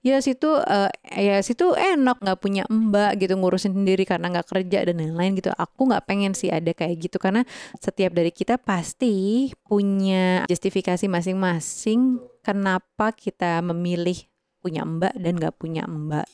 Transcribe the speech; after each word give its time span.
ya 0.00 0.16
situ 0.24 0.48
eh, 0.64 0.90
ya 1.12 1.36
situ 1.44 1.76
enak 1.76 2.24
nggak 2.24 2.40
punya 2.40 2.64
mbak 2.72 3.20
gitu 3.20 3.36
ngurusin 3.36 3.76
sendiri 3.76 4.08
karena 4.08 4.32
nggak 4.32 4.48
kerja 4.48 4.88
dan 4.88 4.96
lain-lain 4.96 5.36
gitu 5.36 5.52
aku 5.52 5.92
nggak 5.92 6.04
pengen 6.08 6.32
sih 6.32 6.48
ada 6.48 6.72
kayak 6.72 6.96
gitu 6.96 7.20
karena 7.20 7.44
setiap 7.76 8.16
dari 8.16 8.32
kita 8.32 8.56
pasti 8.56 9.48
punya 9.68 10.48
justifikasi 10.48 11.04
masing-masing 11.04 12.16
kenapa 12.40 13.12
kita 13.12 13.60
memilih 13.60 14.16
punya 14.60 14.84
mbak 14.84 15.16
dan 15.16 15.40
nggak 15.40 15.56
punya 15.56 15.84
mbak. 15.88 16.28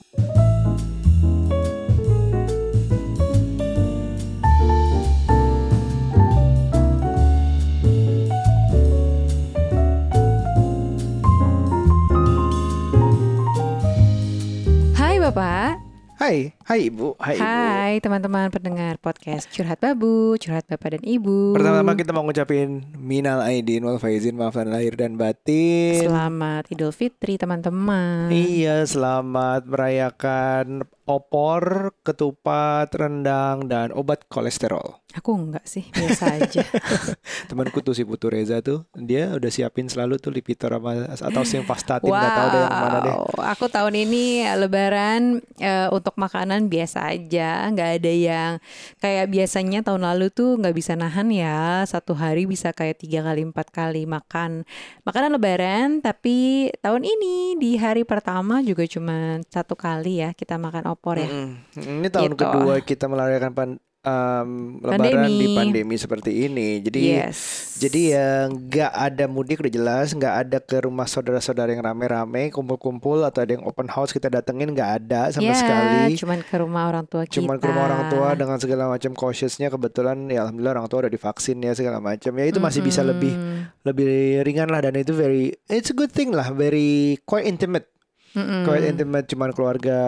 Bapak, 15.36 15.76
Hai, 16.16 16.56
hai 16.64 16.88
Ibu, 16.88 17.12
hai, 17.20 17.36
Ibu. 17.36 17.44
hai 17.44 17.92
teman-teman 18.00 18.48
pendengar 18.48 18.96
podcast 18.96 19.44
Curhat 19.52 19.84
Babu, 19.84 20.32
Curhat 20.40 20.64
Bapak 20.64 20.96
dan 20.96 21.04
Ibu. 21.04 21.52
Pertama-tama 21.52 21.92
kita 21.92 22.08
mau 22.16 22.24
ngucapin 22.24 22.80
minal 22.96 23.44
aidin 23.44 23.84
wal 23.84 24.00
faizin 24.00 24.32
maafkan 24.32 24.64
lahir 24.64 24.96
dan 24.96 25.20
batin. 25.20 26.00
Selamat 26.00 26.64
Idul 26.72 26.88
Fitri 26.88 27.36
teman-teman. 27.36 28.32
Iya, 28.32 28.88
selamat 28.88 29.68
merayakan 29.68 30.88
opor, 31.06 31.94
ketupat, 32.02 32.90
rendang 32.90 33.70
dan 33.70 33.94
obat 33.94 34.26
kolesterol. 34.26 34.98
Aku 35.14 35.32
enggak 35.32 35.64
sih, 35.64 35.86
biasa 35.94 36.36
aja. 36.36 36.66
Temanku 37.48 37.80
tuh 37.80 37.96
si 37.96 38.04
Putu 38.04 38.28
Reza 38.28 38.60
tuh, 38.60 38.84
dia 38.92 39.32
udah 39.32 39.48
siapin 39.48 39.88
selalu 39.88 40.20
tuh 40.20 40.34
Lipitor 40.34 40.76
sama 40.76 41.08
atau 41.08 41.42
simvastatin 41.46 42.10
nggak 42.10 42.34
tahu 42.36 42.48
deh 42.52 42.60
yang 42.60 42.74
mana 42.74 42.98
deh. 43.00 43.14
Aku 43.54 43.70
tahun 43.70 43.94
ini 43.96 44.44
Lebaran 44.58 45.40
eh, 45.62 45.88
untuk 45.94 46.18
makanan 46.18 46.68
biasa 46.68 47.14
aja, 47.14 47.70
nggak 47.70 47.90
ada 48.02 48.12
yang 48.12 48.52
kayak 49.00 49.30
biasanya 49.30 49.80
tahun 49.86 50.04
lalu 50.04 50.28
tuh 50.34 50.58
nggak 50.58 50.74
bisa 50.74 50.98
nahan 50.98 51.30
ya 51.32 51.86
satu 51.86 52.12
hari 52.12 52.44
bisa 52.44 52.74
kayak 52.74 52.98
tiga 53.00 53.22
kali 53.24 53.46
empat 53.46 53.72
kali 53.72 54.04
makan 54.04 54.66
makanan 55.06 55.38
Lebaran. 55.38 55.88
Tapi 56.02 56.68
tahun 56.82 57.06
ini 57.06 57.56
di 57.56 57.78
hari 57.78 58.02
pertama 58.02 58.60
juga 58.60 58.84
cuma 58.84 59.38
satu 59.48 59.78
kali 59.78 60.20
ya 60.20 60.34
kita 60.34 60.58
makan 60.58 60.92
opor 60.92 60.95
ya. 61.18 61.28
Mm-mm. 61.28 62.00
Ini 62.00 62.08
tahun 62.08 62.32
Gitu. 62.32 62.42
kedua 62.42 62.74
kita 62.80 63.04
merayakan 63.06 63.52
pan, 63.52 63.70
em, 64.00 64.50
Lebaran 64.78 65.02
Pandemi. 65.02 65.34
di 65.36 65.46
pandemi 65.50 65.96
seperti 65.96 66.30
ini. 66.46 66.78
Jadi 66.78 67.00
Yes. 67.02 67.38
Jadi 67.76 68.00
ya 68.08 68.46
nggak 68.46 68.88
ada 68.88 69.24
mudik 69.26 69.60
udah 69.60 69.68
jelas, 69.68 70.08
nggak 70.10 70.34
ada 70.40 70.58
ke 70.58 70.80
rumah 70.80 71.04
saudara-saudara 71.04 71.68
yang 71.68 71.84
rame-rame, 71.84 72.48
kumpul-kumpul 72.48 73.20
atau 73.20 73.42
ada 73.42 73.52
yang 73.52 73.66
open 73.66 73.84
house 73.84 74.14
kita 74.14 74.30
datengin 74.30 74.72
nggak 74.72 74.90
ada 75.02 75.28
sama 75.28 75.50
Ya, 75.50 75.58
sekali. 75.58 76.16
Cuman 76.16 76.40
ke 76.40 76.56
rumah 76.56 76.88
orang 76.88 77.04
tua 77.04 77.28
kita. 77.28 77.36
Cuman 77.36 77.58
ke 77.58 77.66
rumah 77.66 77.84
orang 77.84 78.02
tua 78.08 78.28
dengan 78.32 78.56
segala 78.56 78.88
macam 78.88 79.12
cautiousnya 79.12 79.68
kebetulan 79.68 80.24
ya 80.26 80.46
alhamdulillah 80.46 80.72
orang 80.72 80.88
tua 80.88 80.98
udah 81.04 81.12
divaksin 81.12 81.60
ya 81.60 81.76
segala 81.76 82.00
macam. 82.00 82.32
Ya 82.32 82.46
itu 82.46 82.56
masih 82.56 82.80
bisa 82.80 83.04
lebih 83.04 83.34
lebih 83.82 84.40
ringan 84.40 84.70
lah 84.70 84.80
dan 84.80 84.96
itu 84.96 85.12
very 85.12 85.52
it's 85.68 85.92
a 85.92 85.96
good 85.96 86.08
thing 86.10 86.32
lah, 86.32 86.48
very 86.48 87.20
quite 87.28 87.44
intimate. 87.44 87.90
Mm-mm. 88.36 88.62
Quite 88.62 88.84
intimate 88.86 89.26
cuman 89.26 89.50
keluarga 89.50 89.98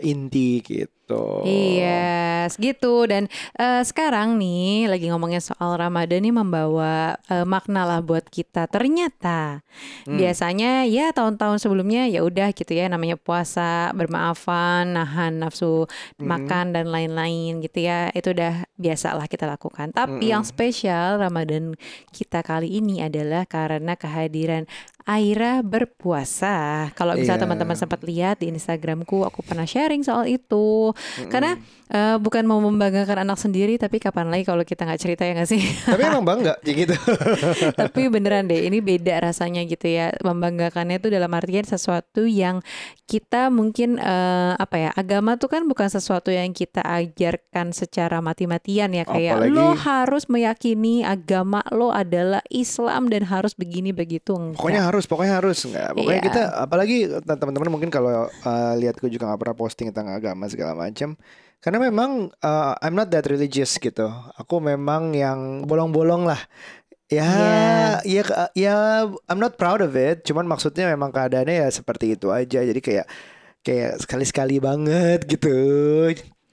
inti 0.00 0.58
gitu. 0.58 1.44
Iya, 1.44 2.48
segitu 2.48 3.04
dan 3.04 3.28
eh, 3.54 3.84
sekarang 3.84 4.40
nih 4.40 4.88
lagi 4.88 5.12
ngomongin 5.12 5.36
soal 5.36 5.76
Ramadan 5.76 6.24
nih 6.24 6.32
membawa 6.32 7.20
eh, 7.28 7.44
makna 7.44 7.84
lah 7.84 8.00
buat 8.00 8.24
kita. 8.24 8.64
Ternyata 8.66 9.60
Hmm. 10.06 10.16
biasanya 10.16 10.86
ya 10.86 11.10
tahun-tahun 11.10 11.58
sebelumnya 11.58 12.06
ya 12.06 12.22
udah 12.22 12.54
gitu 12.54 12.72
ya 12.72 12.86
namanya 12.86 13.18
puasa, 13.18 13.90
bermaafan, 13.92 14.94
nahan 14.94 15.42
nafsu 15.42 15.84
Hmm. 16.16 16.24
makan 16.24 16.72
dan 16.72 16.88
lain-lain 16.88 17.60
gitu 17.60 17.84
ya. 17.84 18.08
Itu 18.14 18.32
udah 18.32 18.64
biasa 18.78 19.12
lah 19.12 19.28
kita 19.28 19.44
lakukan. 19.44 19.92
Tapi 19.92 20.24
Hmm. 20.24 20.32
yang 20.40 20.44
spesial 20.46 21.20
Ramadan 21.20 21.76
kita 22.14 22.40
kali 22.40 22.80
ini 22.80 23.04
adalah 23.04 23.44
karena 23.44 23.92
kehadiran 23.92 24.64
Aira 25.04 25.60
berpuasa. 25.60 26.88
Kalau 26.96 27.12
bisa 27.12 27.36
Iya. 27.36 27.42
teman-teman 27.44 27.76
sempat 27.76 28.00
lihat 28.08 28.40
di 28.40 28.48
Instagramku, 28.48 29.20
aku 29.28 29.44
pernah 29.44 29.68
sharing 29.68 30.00
soal 30.00 30.24
itu. 30.24 30.96
Karena 31.28 31.60
eh, 31.90 32.16
bukan 32.16 32.44
mau 32.44 32.60
membanggakan 32.60 33.24
anak 33.24 33.36
sendiri, 33.36 33.76
tapi 33.76 34.00
kapan 34.00 34.32
lagi 34.32 34.44
kalau 34.44 34.64
kita 34.64 34.84
nggak 34.84 35.00
cerita 35.00 35.22
ya 35.24 35.32
nggak 35.36 35.50
sih? 35.50 35.60
Tapi 35.92 36.02
emang 36.04 36.24
bangga 36.24 36.56
gitu. 36.64 36.94
tapi 37.80 38.08
beneran 38.08 38.48
deh, 38.48 38.66
ini 38.66 38.80
beda 38.80 39.20
rasanya 39.20 39.64
gitu 39.64 39.88
ya. 39.88 40.12
Membanggakannya 40.20 40.96
itu 40.98 41.08
dalam 41.12 41.30
artian 41.32 41.64
sesuatu 41.64 42.24
yang 42.24 42.64
kita 43.04 43.52
mungkin 43.52 44.00
eh, 44.00 44.52
apa 44.56 44.76
ya? 44.78 44.90
Agama 44.96 45.36
tuh 45.36 45.52
kan 45.52 45.64
bukan 45.68 45.88
sesuatu 45.92 46.32
yang 46.32 46.50
kita 46.52 46.80
ajarkan 46.80 47.76
secara 47.76 48.24
mati-matian 48.24 48.92
ya. 48.92 49.04
Kayak 49.04 49.44
Apalagi- 49.44 49.54
lo 49.54 49.68
harus 49.76 50.24
meyakini 50.26 51.04
agama 51.04 51.60
lo 51.70 51.92
adalah 51.92 52.40
Islam 52.48 53.12
dan 53.12 53.28
harus 53.28 53.52
begini 53.52 53.92
begitu. 53.92 54.34
Enggak. 54.34 54.58
Pokoknya 54.58 54.82
harus, 54.88 55.04
pokoknya 55.04 55.34
harus 55.38 55.58
nggak. 55.62 55.88
Pokoknya 55.94 56.20
Iya. 56.20 56.26
kita, 56.26 56.42
apalagi 56.56 56.96
teman-teman 57.24 57.70
mungkin 57.70 57.90
kalau 57.92 58.26
uh, 58.28 58.72
lihat 58.78 58.96
gue 58.98 59.10
juga 59.10 59.28
nggak 59.28 59.40
pernah 59.40 59.56
posting 59.56 59.86
tentang 59.92 60.10
agama 60.10 60.48
segala 60.48 60.72
macam. 60.74 61.16
Karena 61.64 61.80
memang 61.80 62.28
uh, 62.44 62.76
I'm 62.84 62.92
not 62.92 63.08
that 63.08 63.24
religious 63.24 63.80
gitu. 63.80 64.04
Aku 64.36 64.60
memang 64.60 65.16
yang 65.16 65.64
bolong-bolong 65.64 66.28
lah. 66.28 66.40
Ya, 67.08 68.00
ya, 68.04 68.20
ke- 68.20 68.52
ya, 68.52 69.08
I'm 69.28 69.40
not 69.40 69.56
proud 69.56 69.80
of 69.80 69.96
it. 69.96 70.28
Cuman 70.28 70.44
maksudnya 70.44 70.92
memang 70.92 71.08
keadaannya 71.08 71.64
ya 71.64 71.68
seperti 71.72 72.20
itu 72.20 72.28
aja. 72.28 72.60
Jadi 72.60 72.80
kayak 72.84 73.06
kayak 73.64 73.92
sekali-sekali 74.04 74.60
banget 74.60 75.24
gitu. 75.24 75.48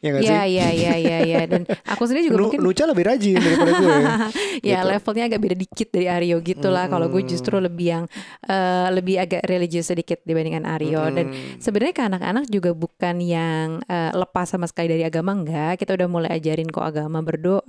Ya 0.01 0.09
nggak 0.09 0.23
sih? 0.23 0.29
Iya, 0.29 0.41
iya, 0.43 0.67
iya, 0.71 0.93
iya, 0.97 1.17
iya. 1.21 1.41
Dan 1.45 1.61
aku 1.85 2.03
sendiri 2.03 2.25
juga 2.25 2.35
Nu- 2.35 2.43
mungkin 2.43 2.59
Nucha 2.59 2.83
lebih 2.83 3.05
rajin 3.05 3.37
daripada 3.37 3.71
gue. 3.71 3.93
ya 4.65 4.81
Gitu. 4.81 4.89
levelnya 4.89 5.23
agak 5.27 5.39
beda 5.39 5.55
dikit 5.55 5.87
dari 5.89 6.07
Aryo 6.07 6.37
gitu 6.39 6.67
lah. 6.67 6.85
Kalau 6.87 7.05
gue 7.07 7.21
justru 7.23 7.55
lebih 7.55 7.87
yang 7.87 8.03
eh, 8.43 8.87
lebih 8.89 9.15
agak 9.15 9.45
religius 9.45 9.87
sedikit 9.87 10.17
dibandingkan 10.21 10.65
Aryo. 10.65 11.05
Dan 11.07 11.29
Mm-mm. 11.29 11.57
sebenarnya 11.57 11.93
ke 11.93 12.03
anak-anak 12.03 12.45
juga 12.47 12.73
bukan 12.73 13.15
yang 13.17 13.67
eh, 13.83 14.09
lepas 14.11 14.47
sama 14.47 14.65
sekali 14.65 14.89
dari 14.89 15.03
agama 15.03 15.31
enggak. 15.31 15.77
Kita 15.77 15.93
udah 15.93 16.07
mulai 16.07 16.31
ajarin 16.33 16.67
kok 16.67 16.81
agama 16.83 17.21
berdoa 17.21 17.61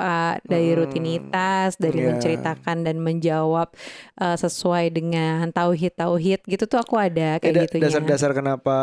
dari 0.42 0.72
Hmm, 0.72 0.80
rutinitas, 0.80 1.76
dari 1.76 2.00
iya. 2.00 2.08
menceritakan 2.10 2.76
dan 2.80 2.96
menjawab 2.98 3.68
eh, 4.16 4.36
sesuai 4.36 4.88
dengan 4.88 5.48
tauhid 5.48 5.92
tauhid 5.94 6.40
gitu 6.44 6.64
tuh 6.64 6.78
aku 6.78 6.96
ada 6.96 7.20
Ya, 7.32 7.38
kayak 7.38 7.52
da- 7.52 7.62
gitu 7.66 7.76
dasar-dasar 7.78 8.30
kenapa 8.32 8.76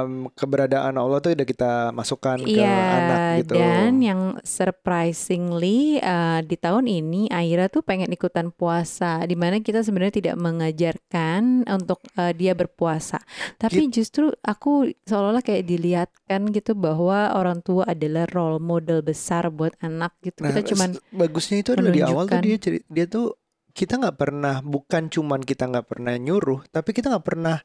em, 0.00 0.30
keberadaan 0.30 0.94
Allah 0.94 1.18
tuh 1.18 1.32
udah 1.32 1.44
kita 1.44 1.72
masukkan 1.90 2.38
ke 2.38 2.48
Iya, 2.50 2.93
anak 2.94 3.18
gitu. 3.42 3.54
dan 3.58 3.92
yang 3.98 4.20
surprisingly 4.46 5.98
uh, 5.98 6.40
di 6.44 6.54
tahun 6.54 6.86
ini 6.86 7.30
Aira 7.34 7.66
tuh 7.66 7.82
pengen 7.82 8.10
ikutan 8.14 8.54
puasa, 8.54 9.22
di 9.26 9.34
mana 9.34 9.58
kita 9.58 9.82
sebenarnya 9.82 10.22
tidak 10.22 10.36
mengajarkan 10.38 11.66
untuk 11.66 12.02
uh, 12.14 12.30
dia 12.30 12.54
berpuasa, 12.54 13.18
tapi 13.58 13.90
justru 13.90 14.30
aku 14.40 14.94
seolah-olah 15.04 15.42
kayak 15.42 15.66
dilihatkan 15.66 16.50
gitu 16.54 16.72
bahwa 16.78 17.34
orang 17.34 17.60
tua 17.60 17.88
adalah 17.88 18.24
role 18.30 18.62
model 18.62 19.02
besar 19.02 19.50
buat 19.50 19.74
anak 19.82 20.14
gitu. 20.22 20.42
Nah, 20.42 20.54
kita 20.54 20.74
cuman 20.74 20.90
bagusnya 21.10 21.60
itu 21.60 21.70
adalah 21.74 21.92
di 21.92 22.02
awal 22.02 22.24
tuh 22.30 22.40
dia 22.42 22.56
dia 22.86 23.06
tuh 23.10 23.36
kita 23.74 23.98
nggak 23.98 24.16
pernah 24.16 24.62
bukan 24.62 25.10
cuman 25.10 25.42
kita 25.42 25.66
nggak 25.66 25.86
pernah 25.90 26.14
nyuruh, 26.14 26.62
tapi 26.70 26.94
kita 26.94 27.10
nggak 27.10 27.26
pernah 27.26 27.58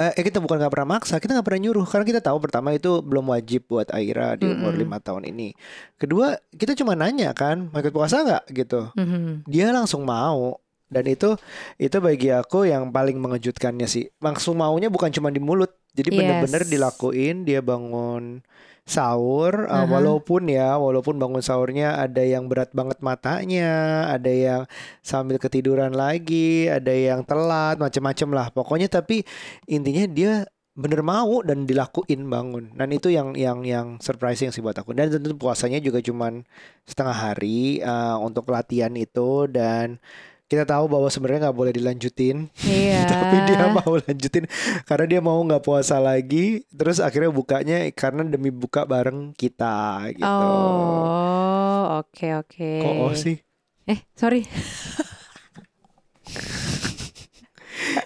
eh 0.00 0.16
eh, 0.16 0.24
kita 0.24 0.40
bukan 0.40 0.56
nggak 0.56 0.72
pernah 0.72 0.96
maksa, 0.96 1.20
kita 1.20 1.36
nggak 1.36 1.44
pernah 1.44 1.60
nyuruh 1.60 1.84
karena 1.84 2.08
kita 2.08 2.20
tahu 2.24 2.40
pertama 2.40 2.72
itu 2.72 3.04
belum 3.04 3.28
wajib 3.28 3.68
buat 3.68 3.92
Aira 3.92 4.32
di 4.32 4.48
umur 4.48 4.72
lima 4.72 4.96
tahun 4.96 5.28
ini. 5.28 5.52
Kedua 6.00 6.40
kita 6.56 6.72
cuma 6.72 6.96
nanya 6.96 7.36
kan, 7.36 7.68
mau 7.68 7.84
ikut 7.84 7.92
puasa 7.92 8.24
nggak 8.24 8.44
gitu. 8.56 8.88
Mhm. 8.96 9.44
Dia 9.44 9.68
langsung 9.76 10.08
mau 10.08 10.56
dan 10.88 11.04
itu 11.04 11.36
itu 11.76 11.96
bagi 12.00 12.32
aku 12.32 12.64
yang 12.64 12.88
paling 12.88 13.20
mengejutkannya 13.20 13.84
sih. 13.84 14.08
Langsung 14.18 14.56
maunya 14.56 14.88
bukan 14.88 15.12
cuma 15.12 15.28
di 15.28 15.38
mulut, 15.38 15.68
jadi 15.92 16.08
bener-bener 16.08 16.64
Yes. 16.64 16.70
dilakuin. 16.72 17.44
Dia 17.44 17.60
bangun 17.60 18.40
sahur, 18.90 19.70
uh, 19.70 19.86
Aha. 19.86 19.86
walaupun 19.86 20.50
ya, 20.50 20.74
walaupun 20.74 21.14
bangun 21.22 21.38
sahurnya 21.38 21.94
ada 21.94 22.26
yang 22.26 22.50
berat 22.50 22.74
banget 22.74 22.98
matanya, 22.98 24.10
ada 24.10 24.26
yang 24.26 24.62
sambil 24.98 25.38
ketiduran 25.38 25.94
lagi, 25.94 26.66
ada 26.66 26.90
yang 26.90 27.22
telat, 27.22 27.78
macam-macam 27.78 28.28
lah. 28.34 28.46
Pokoknya 28.50 28.90
tapi 28.90 29.22
intinya 29.70 30.04
dia 30.10 30.32
bener 30.74 31.06
mau 31.06 31.42
dan 31.46 31.70
dilakuin 31.70 32.26
bangun. 32.26 32.74
Dan 32.74 32.90
itu 32.90 33.14
yang 33.14 33.38
yang 33.38 33.62
yang 33.62 33.86
surprising 34.02 34.50
sih 34.50 34.58
buat 34.58 34.74
aku. 34.74 34.90
Dan 34.90 35.14
tentu 35.14 35.38
puasanya 35.38 35.78
juga 35.78 36.02
cuman 36.02 36.42
setengah 36.82 37.14
hari 37.14 37.78
uh, 37.86 38.18
untuk 38.18 38.50
latihan 38.50 38.90
itu 38.98 39.46
dan 39.46 40.02
kita 40.50 40.66
tahu 40.66 40.90
bahwa 40.90 41.06
sebenarnya 41.06 41.46
nggak 41.46 41.54
boleh 41.56 41.70
dilanjutin 41.70 42.50
Iya. 42.60 43.06
tapi 43.14 43.36
dia 43.46 43.70
mau 43.70 43.92
lanjutin 43.94 44.44
karena 44.82 45.06
dia 45.06 45.20
mau 45.22 45.38
nggak 45.40 45.62
puasa 45.62 46.02
lagi 46.02 46.66
terus 46.68 46.98
akhirnya 46.98 47.30
bukanya 47.30 47.86
karena 47.94 48.26
demi 48.26 48.50
buka 48.50 48.82
bareng 48.82 49.30
kita 49.32 50.10
gitu 50.10 50.26
Oh, 50.26 52.02
oke 52.02 52.26
oke. 52.36 52.72
kok 52.82 52.94
oh 52.98 53.14
sih 53.14 53.38
Eh, 53.86 53.98
sorry. 54.14 54.46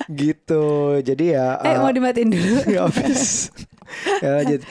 gitu. 0.09 0.65
Jadi 1.01 1.37
ya 1.37 1.61
Eh 1.61 1.73
eh, 1.73 1.79
mau 1.79 1.93
dimatiin 1.93 2.31
dulu. 2.33 2.57
ya 2.75 2.89
habis 2.89 3.53
ya 4.21 4.43
jadi 4.43 4.65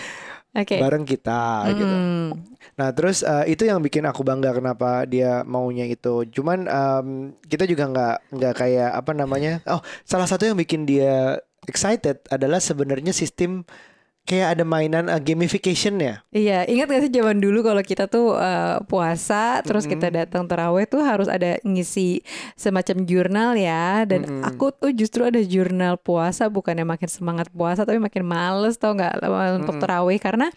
Oke. 0.54 0.78
bareng 0.78 1.02
kita 1.02 1.66
gitu. 1.74 1.96
Mm. 1.98 2.30
Nah 2.78 2.90
terus 2.94 3.26
eh, 3.26 3.50
itu 3.50 3.66
yang 3.66 3.82
bikin 3.82 4.06
aku 4.06 4.22
bangga 4.22 4.54
kenapa 4.54 5.10
dia 5.10 5.42
maunya 5.42 5.90
itu. 5.90 6.30
Cuman 6.30 6.70
em, 6.70 7.08
kita 7.50 7.66
juga 7.66 7.90
nggak 7.90 8.16
nggak 8.38 8.54
kayak 8.54 8.92
apa 8.94 9.12
namanya. 9.18 9.66
Oh 9.66 9.82
salah 10.06 10.30
satu 10.30 10.46
yang 10.46 10.58
bikin 10.58 10.86
dia 10.86 11.42
excited 11.66 12.22
adalah 12.30 12.62
sebenarnya 12.62 13.16
sistem 13.16 13.66
kayak 14.24 14.56
ada 14.58 14.64
mainan 14.64 15.12
eh, 15.12 15.20
gamification 15.20 16.00
ya. 16.00 16.24
Iya, 16.32 16.64
ingat 16.66 16.88
gak 16.88 17.04
sih 17.08 17.12
zaman 17.12 17.44
dulu 17.44 17.60
kalau 17.60 17.84
kita 17.84 18.08
tuh 18.08 18.40
eh, 18.40 18.80
puasa, 18.88 19.60
terus 19.68 19.84
kita 19.84 20.08
datang 20.08 20.48
terawih 20.48 20.88
tuh 20.88 21.04
harus 21.04 21.28
ada 21.28 21.60
ngisi 21.68 22.24
semacam 22.56 23.04
jurnal 23.04 23.60
ya. 23.60 24.08
Dan 24.08 24.24
Mm-mm. 24.24 24.48
aku 24.48 24.72
tuh 24.72 24.92
justru 24.96 25.28
ada 25.28 25.44
jurnal 25.44 26.00
puasa, 26.00 26.48
bukannya 26.48 26.88
makin 26.88 27.12
semangat 27.12 27.52
puasa, 27.52 27.84
tapi 27.84 28.00
makin 28.00 28.24
males 28.24 28.80
tau 28.80 28.96
nggak 28.96 29.20
eh, 29.22 29.54
untuk 29.60 29.76
Mm-mm. 29.78 29.84
terawih 29.84 30.20
karena 30.24 30.48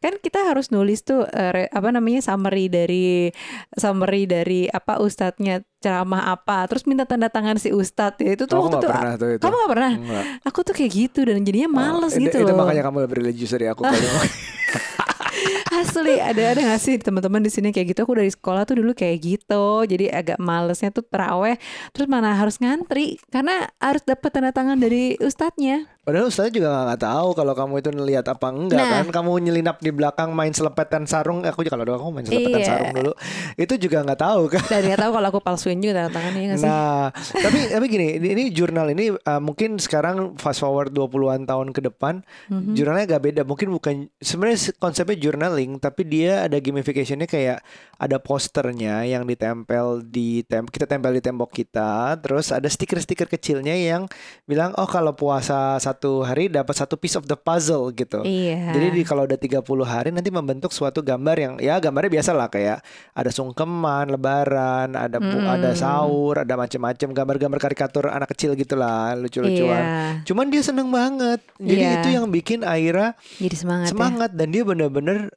kan 0.00 0.16
kita 0.16 0.48
harus 0.48 0.72
nulis 0.72 1.04
tuh 1.04 1.28
re- 1.28 1.68
apa 1.68 1.88
namanya 1.92 2.24
summary 2.24 2.72
dari 2.72 3.28
summary 3.76 4.24
dari 4.24 4.66
apa 4.72 4.96
ustadznya 4.96 5.60
ceramah 5.80 6.36
apa, 6.36 6.68
terus 6.68 6.84
minta 6.84 7.08
tanda 7.08 7.32
tangan 7.32 7.56
si 7.56 7.72
ustadz 7.72 8.20
ya 8.20 8.36
itu 8.36 8.44
tuh 8.44 8.60
Oh, 8.60 8.68
aku 8.68 8.76
waktu 8.76 8.84
tuh 8.84 8.90
pernah 8.92 9.14
tuh 9.16 9.28
itu. 9.32 9.40
kamu 9.40 9.54
gak 9.56 9.70
pernah? 9.72 9.92
Enggak. 9.96 10.24
Aku 10.44 10.58
tuh 10.60 10.74
kayak 10.76 10.90
gitu 10.92 11.20
dan 11.24 11.40
jadinya 11.40 11.68
males 11.72 12.12
Oh, 12.12 12.20
gitu 12.20 12.36
itu, 12.36 12.44
loh. 12.44 12.52
Itu 12.52 12.54
makanya 12.54 12.82
kamu 12.84 12.96
lebih 13.08 13.16
religius 13.24 13.50
dari 13.56 13.66
aku. 13.72 13.82
Asli 15.70 16.18
ada 16.20 16.42
ada 16.52 16.60
gak 16.60 16.80
sih 16.82 16.98
teman-teman 16.98 17.40
di 17.40 17.48
sini 17.48 17.70
kayak 17.70 17.94
gitu? 17.94 18.04
Aku 18.04 18.12
dari 18.12 18.28
sekolah 18.28 18.66
tuh 18.66 18.82
dulu 18.82 18.92
kayak 18.92 19.16
gitu. 19.22 19.86
Jadi 19.86 20.10
agak 20.10 20.36
malesnya 20.36 20.90
tuh 20.92 21.06
teraweh. 21.06 21.56
Terus 21.94 22.06
mana 22.10 22.34
harus 22.36 22.58
ngantri 22.58 23.16
karena 23.32 23.70
harus 23.80 24.02
dapat 24.04 24.30
tanda 24.34 24.50
tangan 24.52 24.76
dari 24.76 25.16
ustadznya. 25.16 25.86
Padahal 26.10 26.26
ustaznya 26.26 26.50
juga 26.52 26.68
nggak 26.68 26.84
nggak 26.84 27.02
tahu 27.06 27.28
kalau 27.32 27.54
kamu 27.54 27.72
itu 27.78 27.90
ngelihat 27.92 28.26
apa 28.26 28.46
enggak 28.50 28.82
Nah. 28.82 28.90
kan. 28.90 29.06
Kamu 29.14 29.30
nyelinap 29.38 29.78
di 29.78 29.90
belakang 29.90 30.34
main 30.34 30.50
selepetan 30.50 31.06
sarung. 31.06 31.46
Aku 31.46 31.62
juga 31.62 31.78
kalau 31.78 31.86
dulu 31.86 31.96
aku 31.96 32.08
main 32.10 32.26
selepetan 32.26 32.58
Iya. 32.58 32.66
sarung 32.66 32.92
dulu. 32.92 33.12
Itu 33.54 33.74
juga 33.78 34.02
nggak 34.02 34.18
tahu 34.18 34.42
kan. 34.48 34.64
Dan 34.66 34.82
nggak 34.84 35.00
tahu 35.00 35.10
kalau 35.14 35.28
aku 35.28 35.38
palsuin 35.38 35.78
juga 35.78 35.92
tanda 35.96 36.10
tangannya 36.10 36.40
ya 36.40 36.46
nggak 36.48 36.58
sih? 36.58 36.66
Nah, 36.66 37.04
tapi 37.14 37.58
tapi 37.70 37.84
gini, 37.86 38.06
ini, 38.18 38.42
jurnal 38.50 38.90
ini 38.90 39.14
uh, 39.14 39.38
mungkin 39.38 39.78
sekarang 39.78 40.34
fast 40.34 40.58
forward 40.58 40.90
20-an 40.90 41.46
tahun 41.46 41.70
ke 41.70 41.86
depan, 41.86 42.26
Mhm. 42.48 42.74
jurnalnya 42.74 43.04
agak 43.06 43.22
beda. 43.22 43.42
Mungkin 43.44 43.70
bukan 43.70 43.94
sebenarnya 44.18 44.74
konsepnya 44.76 45.14
journaling, 45.14 45.78
tapi 45.78 46.02
dia 46.02 46.48
ada 46.48 46.56
gamificationnya 46.56 47.28
kayak 47.28 47.62
ada 47.94 48.16
posternya 48.16 49.04
yang 49.04 49.28
ditempel 49.28 50.00
di 50.00 50.40
tem 50.42 50.64
kita 50.64 50.88
tempel 50.88 51.12
di 51.12 51.20
tembok 51.20 51.52
kita, 51.52 52.16
terus 52.16 52.48
ada 52.48 52.64
stiker-stiker 52.64 53.28
kecilnya 53.28 53.76
yang 53.76 54.08
bilang 54.42 54.72
oh 54.74 54.88
kalau 54.88 55.12
puasa 55.12 55.76
satu 55.76 55.99
hari 56.22 56.48
dapat 56.48 56.72
satu 56.72 56.96
piece 56.96 57.14
of 57.14 57.26
the 57.26 57.36
puzzle 57.36 57.90
gitu. 57.90 58.24
Iya. 58.24 58.72
Jadi 58.72 58.86
di 58.96 59.02
kalau 59.02 59.24
udah 59.24 59.36
30 59.36 59.60
hari 59.82 60.08
nanti 60.08 60.32
membentuk 60.32 60.70
suatu 60.70 61.00
gambar 61.00 61.36
yang 61.36 61.52
ya 61.58 61.76
gambarnya 61.76 62.08
biasa 62.08 62.30
lah 62.32 62.48
kayak 62.48 62.80
ada 63.12 63.30
sungkeman, 63.30 64.08
lebaran, 64.08 64.94
ada 64.94 65.20
Hmm. 65.20 65.44
ada 65.44 65.70
sahur, 65.72 66.40
ada 66.40 66.54
macam-macam 66.54 67.08
gambar-gambar 67.12 67.58
karikatur 67.60 68.08
anak 68.08 68.32
kecil 68.32 68.54
gitulah, 68.54 69.12
lucu-lucuan. 69.14 69.82
Iya. 69.82 70.24
Cuman 70.24 70.48
dia 70.48 70.62
seneng 70.62 70.88
banget. 70.88 71.44
Jadi 71.56 71.82
Iya. 71.82 71.92
itu 72.00 72.08
yang 72.10 72.26
bikin 72.28 72.64
Aira 72.64 73.12
Jadi 73.36 73.54
semangat, 73.54 73.86
ya. 73.86 73.90
semangat 73.92 74.30
dan 74.32 74.48
dia 74.48 74.62
bener-bener 74.62 75.28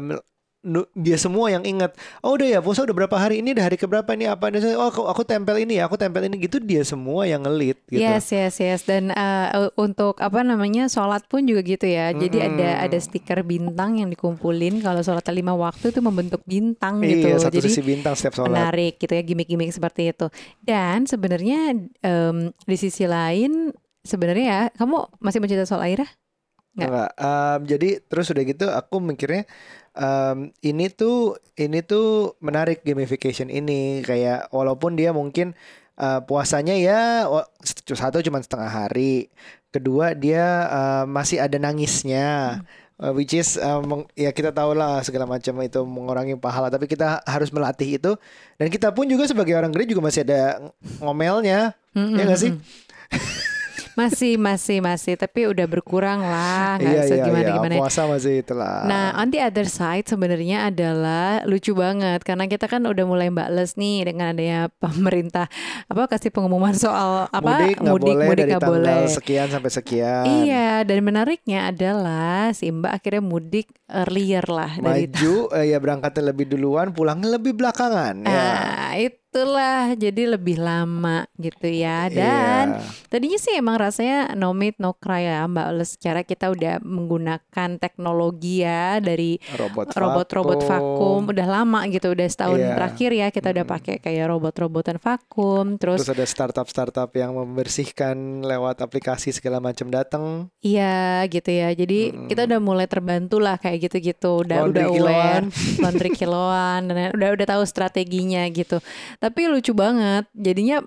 nu- 0.00 0.22
dia 0.92 1.16
semua 1.16 1.48
yang 1.48 1.64
ingat 1.64 1.96
oh 2.20 2.36
udah 2.36 2.58
ya 2.58 2.60
puasa 2.60 2.84
udah 2.84 2.96
berapa 2.96 3.16
hari 3.16 3.40
ini 3.40 3.56
udah 3.56 3.64
hari 3.64 3.76
keberapa 3.80 4.10
ini 4.12 4.28
apa 4.28 4.52
ini 4.52 4.60
oh 4.76 4.88
aku, 4.92 5.08
aku 5.08 5.22
tempel 5.24 5.56
ini 5.62 5.80
ya 5.80 5.88
aku 5.88 5.96
tempel 5.96 6.28
ini 6.28 6.36
gitu 6.36 6.60
dia 6.60 6.84
semua 6.84 7.24
yang 7.24 7.46
ngelit 7.46 7.80
gitu 7.88 8.08
Yes, 8.08 8.30
yes, 8.32 8.54
yes. 8.58 8.80
Dan 8.88 9.14
uh, 9.14 9.70
untuk 9.78 10.18
apa 10.18 10.40
namanya 10.42 10.88
sholat 10.90 11.26
pun 11.26 11.44
juga 11.44 11.60
gitu 11.62 11.86
ya. 11.86 12.10
Jadi 12.10 12.38
ada 12.40 12.82
ada 12.88 12.98
stiker 12.98 13.44
bintang 13.44 14.00
yang 14.00 14.08
dikumpulin. 14.08 14.80
Kalau 14.80 15.04
sholat 15.04 15.24
lima 15.30 15.54
waktu 15.54 15.92
itu 15.92 16.00
membentuk 16.00 16.42
bintang 16.48 16.98
gitu. 17.04 17.28
iya 17.28 17.36
satu 17.38 17.60
Jadi 17.60 17.68
sisi 17.68 17.82
bintang 17.84 18.14
setiap 18.16 18.42
sholat 18.42 18.50
menarik 18.50 18.96
gitu 18.98 19.12
ya 19.12 19.22
gimmick-gimmick 19.22 19.70
seperti 19.70 20.10
itu. 20.10 20.26
Dan 20.64 21.04
sebenarnya 21.04 21.76
em, 22.02 22.36
di 22.64 22.76
sisi 22.76 23.04
lain 23.04 23.70
sebenarnya 24.02 24.46
ya 24.46 24.60
kamu 24.74 25.20
masih 25.20 25.38
mencerita 25.38 25.68
soal 25.68 25.84
Aira? 25.84 26.06
Nggak. 26.74 26.88
Enggak. 26.88 27.10
Em, 27.18 27.60
jadi 27.68 27.88
terus 28.06 28.26
udah 28.32 28.44
gitu 28.46 28.66
aku 28.70 28.96
mikirnya 29.02 29.42
em, 29.98 30.38
ini 30.62 30.86
tuh 30.88 31.34
ini 31.58 31.82
tuh 31.82 32.38
menarik 32.38 32.86
gamification 32.86 33.50
ini. 33.50 34.00
Kayak 34.00 34.46
walaupun 34.48 34.94
dia 34.94 35.10
mungkin 35.10 35.58
eh, 35.98 36.20
puasanya 36.22 36.78
ya 36.78 37.26
satu 37.90 38.22
cuma 38.22 38.38
setengah 38.38 38.70
hari, 38.70 39.26
kedua 39.68 40.14
dia 40.14 40.46
eh, 40.70 41.04
masih 41.04 41.42
ada 41.42 41.58
nangisnya. 41.58 42.62
eh, 42.98 43.12
which 43.14 43.30
is 43.30 43.54
meng- 43.86 44.10
ya 44.14 44.30
kita 44.30 44.50
tahu 44.50 44.74
lah 44.74 44.98
segala 45.02 45.22
macam 45.22 45.54
itu 45.62 45.82
mengurangi 45.82 46.34
pahala 46.34 46.66
tapi 46.66 46.86
kita 46.86 47.22
harus 47.22 47.50
melatih 47.50 47.98
itu. 47.98 48.14
Dan 48.58 48.70
kita 48.70 48.90
pun 48.90 49.06
juga 49.06 49.26
sebagai 49.26 49.54
orang 49.54 49.70
gereja 49.70 49.94
juga 49.94 50.06
masih 50.06 50.22
ada 50.22 50.70
ngomelnya. 50.98 51.74
Ya 52.18 52.22
nggak 52.26 52.38
sih 52.38 52.52
Masih, 53.98 54.38
masih, 54.38 54.78
masih. 54.78 55.18
Tapi 55.18 55.50
udah 55.50 55.66
berkurang 55.66 56.22
lah. 56.22 56.78
Nggak 56.78 56.94
iya 56.94 57.02
bisa 57.02 57.14
iya 57.18 57.24
gimana 57.26 57.42
iya 57.42 57.56
gimana. 57.58 57.74
puasa 57.82 58.02
masih 58.06 58.32
itulah 58.38 58.86
Nah, 58.86 59.06
on 59.18 59.28
the 59.34 59.40
other 59.42 59.66
side 59.66 60.06
sebenarnya 60.06 60.70
adalah 60.70 61.42
lucu 61.42 61.74
banget 61.74 62.22
karena 62.22 62.46
kita 62.46 62.70
kan 62.70 62.86
udah 62.86 63.04
mulai 63.04 63.28
mbakles 63.28 63.74
nih 63.74 64.06
dengan 64.06 64.30
adanya 64.30 64.70
pemerintah 64.78 65.50
apa 65.90 66.06
kasih 66.06 66.30
pengumuman 66.30 66.76
soal 66.78 67.26
apa 67.28 67.42
mudik 67.42 67.76
nggak 67.82 67.94
boleh 67.98 68.26
mudik 68.30 68.38
dari 68.38 68.50
nggak 68.54 68.62
tanggal 68.62 68.78
boleh. 68.78 69.10
sekian 69.10 69.48
sampai 69.50 69.70
sekian. 69.74 70.24
Iya, 70.46 70.68
dan 70.86 70.98
menariknya 71.02 71.60
adalah 71.74 72.54
si 72.54 72.70
Mbak 72.70 72.92
akhirnya 73.02 73.22
mudik 73.24 73.66
earlier 73.90 74.44
lah 74.46 74.78
dari 74.78 75.08
Maju 75.08 75.34
eh, 75.58 75.64
ya 75.72 75.78
berangkatnya 75.82 76.22
lebih 76.30 76.46
duluan, 76.54 76.94
pulangnya 76.94 77.34
lebih 77.40 77.56
belakangan 77.58 78.22
ya. 78.22 78.30
Ah, 78.30 78.92
itulah 79.28 79.92
jadi 79.92 80.34
lebih 80.34 80.56
lama 80.56 81.28
gitu 81.36 81.68
ya. 81.68 82.08
Dan 82.08 82.74
Iya. 82.74 82.80
tadinya 83.06 83.36
sih 83.36 83.54
emang 83.54 83.76
rasanya 83.76 84.32
no 84.32 84.50
meet 84.50 84.76
no 84.76 84.92
cry 84.92 85.28
ya 85.28 85.44
Mbak 85.44 85.68
Les 85.74 85.88
secara 85.90 86.20
kita 86.22 86.48
udah 86.48 86.80
menggunakan 86.80 87.76
teknologi 87.76 88.64
ya 88.64 88.96
dari 88.98 89.36
robot 89.50 89.92
robot-robot 89.92 90.60
vakum 90.62 91.28
udah 91.28 91.44
lama 91.46 91.84
gitu 91.86 92.08
udah 92.08 92.24
setahun 92.24 92.56
Iya. 92.56 92.72
terakhir 92.74 93.10
ya 93.12 93.26
kita 93.28 93.48
udah 93.50 93.64
pakai 93.66 93.94
kayak 93.98 94.26
robot-robotan 94.28 94.96
vakum 94.96 95.76
terus, 95.76 96.02
Terus 96.02 96.14
ada 96.14 96.24
startup-startup 96.24 97.12
yang 97.12 97.36
membersihkan 97.36 98.16
lewat 98.40 98.80
aplikasi 98.80 99.30
segala 99.30 99.60
macam 99.60 99.88
datang. 99.88 100.48
iya 100.60 101.20
gitu 101.26 101.48
ya 101.48 101.68
jadi 101.70 102.00
kita 102.26 102.48
udah 102.48 102.60
mulai 102.60 102.86
terbantu 102.86 103.36
lah 103.38 103.56
kayak 103.56 103.86
gitu-gitu 103.86 104.40
udah 104.42 104.64
Laundry 104.64 104.80
udah 104.80 104.88
kiloan. 104.90 105.12
aware 105.12 105.44
laundry 105.78 106.10
kiloan 106.10 106.80
dan 106.86 107.12
udah 107.12 107.28
udah 107.34 107.46
tahu 107.46 107.62
strateginya 107.62 108.48
gitu 108.48 108.80
tapi 109.18 109.50
lucu 109.50 109.74
banget. 109.74 110.30
Jadinya 110.34 110.82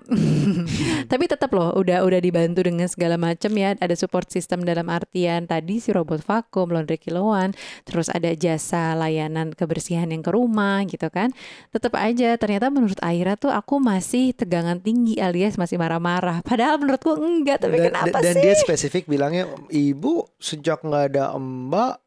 tapi 1.12 1.24
tetap 1.28 1.52
loh 1.52 1.72
udah 1.76 2.04
udah 2.04 2.20
dibantu 2.20 2.64
dengan 2.64 2.88
segala 2.88 3.20
macam 3.20 3.52
ya. 3.54 3.76
Ada 3.76 3.94
support 3.94 4.32
system 4.32 4.64
dalam 4.64 4.88
artian 4.88 5.44
tadi 5.44 5.78
si 5.78 5.92
robot 5.92 6.24
vakum 6.24 6.72
laundry 6.72 6.96
kiloan 6.98 7.52
terus 7.84 8.08
ada 8.08 8.32
jasa 8.32 8.96
layanan 8.96 9.52
kebersihan 9.52 10.08
yang 10.08 10.24
ke 10.24 10.32
rumah 10.32 10.82
gitu 10.88 11.06
kan. 11.12 11.30
Tetap 11.70 11.94
aja 12.00 12.34
ternyata 12.40 12.72
menurut 12.72 12.98
Aira 13.04 13.36
tuh 13.38 13.52
aku 13.52 13.78
masih 13.78 14.32
tegangan 14.32 14.80
tinggi 14.82 15.20
alias 15.20 15.60
masih 15.60 15.78
marah-marah. 15.78 16.40
Padahal 16.42 16.80
menurutku 16.82 17.14
enggak 17.14 17.62
tapi 17.62 17.78
dan, 17.78 17.92
kenapa 17.92 18.18
dan 18.18 18.34
sih? 18.34 18.42
dia 18.42 18.54
spesifik 18.58 19.04
bilangnya, 19.06 19.46
ibu 19.70 20.26
sejak 20.40 20.82
nggak 20.82 21.14
ada 21.14 21.36
mbak, 21.38 22.01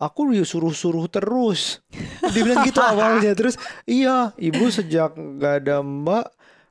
aku 0.00 0.32
disuruh-suruh 0.32 1.06
terus. 1.12 1.84
Dia 2.32 2.42
bilang 2.42 2.64
gitu 2.64 2.80
awalnya. 2.90 3.36
Terus 3.36 3.60
iya, 3.84 4.32
ibu 4.40 4.64
sejak 4.72 5.14
nggak 5.14 5.54
ada 5.62 5.84
mbak, 5.84 6.26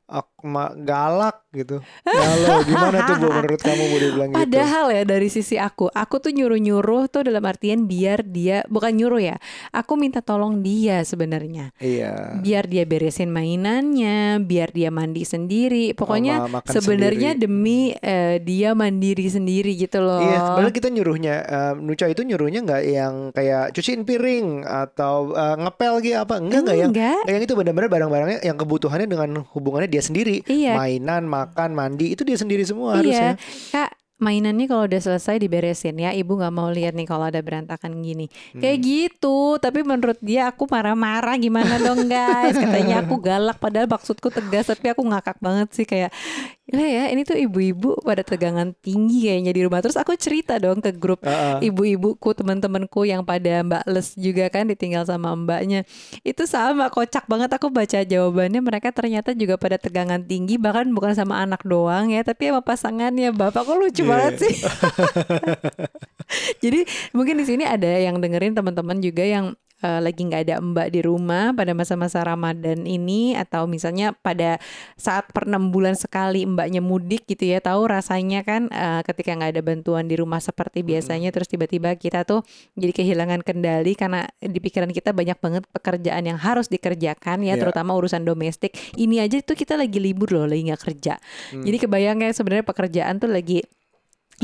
aku 0.10 0.39
galak 0.86 1.44
gitu. 1.50 1.82
Galau 2.06 2.62
gimana 2.62 2.98
tuh 3.10 3.16
bu 3.18 3.28
menurut 3.34 3.62
kamu 3.62 3.84
bu 3.90 3.96
dia 3.98 4.10
bilang 4.14 4.30
gitu? 4.30 4.40
Padahal 4.46 4.86
ya 4.94 5.04
dari 5.08 5.30
sisi 5.34 5.56
aku, 5.58 5.90
aku 5.90 6.16
tuh 6.22 6.32
nyuruh-nyuruh 6.36 7.10
tuh 7.10 7.26
dalam 7.26 7.42
artian 7.46 7.90
biar 7.90 8.22
dia 8.28 8.62
bukan 8.70 8.94
nyuruh 8.94 9.22
ya. 9.34 9.36
Aku 9.74 9.98
minta 9.98 10.22
tolong 10.22 10.62
dia 10.62 11.02
sebenarnya. 11.02 11.74
Iya. 11.82 12.38
Biar 12.40 12.70
dia 12.70 12.84
beresin 12.86 13.34
mainannya, 13.34 14.44
biar 14.46 14.70
dia 14.70 14.94
mandi 14.94 15.26
sendiri. 15.26 15.98
Pokoknya 15.98 16.46
sebenarnya 16.70 17.34
demi 17.34 17.98
eh, 17.98 18.38
dia 18.44 18.78
mandiri 18.78 19.26
sendiri 19.26 19.74
gitu 19.74 20.04
loh. 20.04 20.22
Iya, 20.22 20.40
padahal 20.54 20.74
kita 20.74 20.90
nyuruhnya, 20.94 21.36
eh, 21.46 21.74
Nuca 21.80 22.06
itu 22.06 22.22
nyuruhnya 22.22 22.62
nggak 22.66 22.84
yang 22.86 23.14
kayak 23.34 23.74
cuciin 23.74 24.06
piring 24.06 24.68
atau 24.68 25.34
eh, 25.34 25.56
ngepel 25.58 25.94
gitu 26.06 26.18
apa, 26.20 26.36
enggak 26.38 26.62
nggak 26.66 26.78
yang 26.78 26.92
Enggak. 26.94 27.22
yang 27.30 27.42
itu 27.46 27.54
benar-benar 27.56 27.90
barang-barangnya 27.90 28.40
yang 28.46 28.58
kebutuhannya 28.58 29.08
dengan 29.08 29.30
hubungannya 29.54 29.90
dia 29.90 30.04
sendiri, 30.04 30.29
Iya. 30.46 30.74
mainan, 30.78 31.26
makan, 31.26 31.74
mandi 31.74 32.14
itu 32.14 32.22
dia 32.22 32.38
sendiri 32.38 32.64
semua 32.64 32.98
Iya, 32.98 33.00
harusnya. 33.02 33.32
Kak, 33.74 33.92
mainannya 34.20 34.68
kalau 34.68 34.84
udah 34.86 35.00
selesai 35.00 35.40
diberesin 35.40 35.96
ya 35.96 36.12
ibu 36.12 36.36
nggak 36.36 36.52
mau 36.52 36.68
lihat 36.68 36.92
nih 36.94 37.08
kalau 37.08 37.32
ada 37.32 37.40
berantakan 37.40 38.04
gini 38.04 38.28
Hmm. 38.52 38.62
kayak 38.62 38.78
gitu 38.84 39.58
tapi 39.58 39.82
menurut 39.82 40.20
dia 40.20 40.52
aku 40.52 40.68
marah-marah 40.68 41.40
gimana 41.40 41.80
dong 41.80 42.06
guys 42.06 42.56
katanya 42.56 43.02
aku 43.02 43.16
galak 43.20 43.58
padahal 43.58 43.88
maksudku 43.88 44.28
tegas 44.28 44.68
tapi 44.68 44.92
aku 44.92 45.02
ngakak 45.02 45.40
banget 45.40 45.68
sih 45.72 45.88
kayak 45.88 46.12
Gila 46.70 46.86
ya 46.86 47.10
ini 47.10 47.26
tuh 47.26 47.34
ibu-ibu 47.34 47.98
pada 48.06 48.22
tegangan 48.22 48.78
tinggi 48.78 49.26
kayaknya 49.26 49.58
di 49.58 49.66
rumah 49.66 49.82
terus 49.82 49.98
aku 49.98 50.14
cerita 50.14 50.62
dong 50.62 50.86
ke 50.86 50.94
grup 50.94 51.26
Heeh. 51.26 51.66
ibu-ibuku 51.66 52.30
teman-temanku 52.38 53.10
yang 53.10 53.26
pada 53.26 53.66
mbak 53.66 53.90
les 53.90 54.14
juga 54.14 54.54
kan 54.54 54.70
ditinggal 54.70 55.02
sama 55.02 55.34
mbaknya 55.34 55.82
itu 56.22 56.46
sama 56.46 56.94
kocak 56.94 57.26
banget 57.26 57.50
aku 57.58 57.74
baca 57.74 58.06
jawabannya 58.06 58.62
mereka 58.62 58.94
ternyata 58.94 59.34
juga 59.34 59.58
pada 59.58 59.82
tegangan 59.82 60.22
tinggi 60.22 60.62
bahkan 60.62 60.94
bukan 60.94 61.18
sama 61.18 61.42
anak 61.42 61.66
doang 61.66 62.14
ya 62.14 62.22
tapi 62.22 62.54
sama 62.54 62.62
pasangannya 62.62 63.34
bapak 63.34 63.66
kok 63.66 63.78
lucu. 63.82 64.06
Banget 64.10 64.34
sih. 64.42 64.56
Jadi 66.64 66.86
mungkin 67.16 67.42
di 67.42 67.46
sini 67.46 67.64
ada 67.66 67.90
yang 67.90 68.22
dengerin 68.22 68.54
teman-teman 68.54 69.02
juga 69.02 69.26
yang 69.26 69.46
eh, 69.82 69.98
lagi 69.98 70.22
nggak 70.28 70.42
ada 70.46 70.56
mbak 70.62 70.94
di 70.94 71.02
rumah 71.02 71.56
pada 71.58 71.74
masa-masa 71.74 72.22
Ramadan 72.22 72.86
ini 72.86 73.34
atau 73.34 73.66
misalnya 73.66 74.14
pada 74.14 74.62
saat 74.94 75.26
per 75.34 75.50
enam 75.50 75.74
bulan 75.74 75.98
sekali 75.98 76.46
mbaknya 76.46 76.86
mudik 76.86 77.26
gitu 77.26 77.50
ya 77.50 77.58
tahu 77.58 77.90
rasanya 77.90 78.46
kan 78.46 78.70
eh, 78.70 79.02
ketika 79.08 79.34
nggak 79.34 79.58
ada 79.58 79.62
bantuan 79.66 80.06
di 80.06 80.22
rumah 80.22 80.38
seperti 80.38 80.86
biasanya 80.86 81.34
terus 81.34 81.50
tiba-tiba 81.50 81.98
kita 81.98 82.22
tuh 82.30 82.46
jadi 82.78 82.94
kehilangan 82.94 83.42
kendali 83.42 83.98
karena 83.98 84.30
di 84.38 84.60
pikiran 84.62 84.94
kita 84.94 85.10
banyak 85.10 85.42
banget 85.42 85.64
pekerjaan 85.74 86.30
yang 86.30 86.38
harus 86.38 86.70
dikerjakan 86.70 87.42
ya 87.42 87.58
Iya. 87.58 87.66
terutama 87.66 87.98
urusan 87.98 88.22
domestik. 88.22 88.78
Ini 88.94 89.26
aja 89.26 89.42
tuh 89.42 89.58
kita 89.58 89.74
lagi 89.74 89.98
libur 89.98 90.30
loh 90.30 90.46
lagi 90.46 90.70
nggak 90.70 90.82
kerja. 90.86 91.18
Jadi 91.50 91.78
kebayang 91.82 92.22
ya 92.22 92.30
sebenarnya 92.30 92.62
pekerjaan 92.64 93.18
tuh 93.18 93.34
lagi 93.34 93.66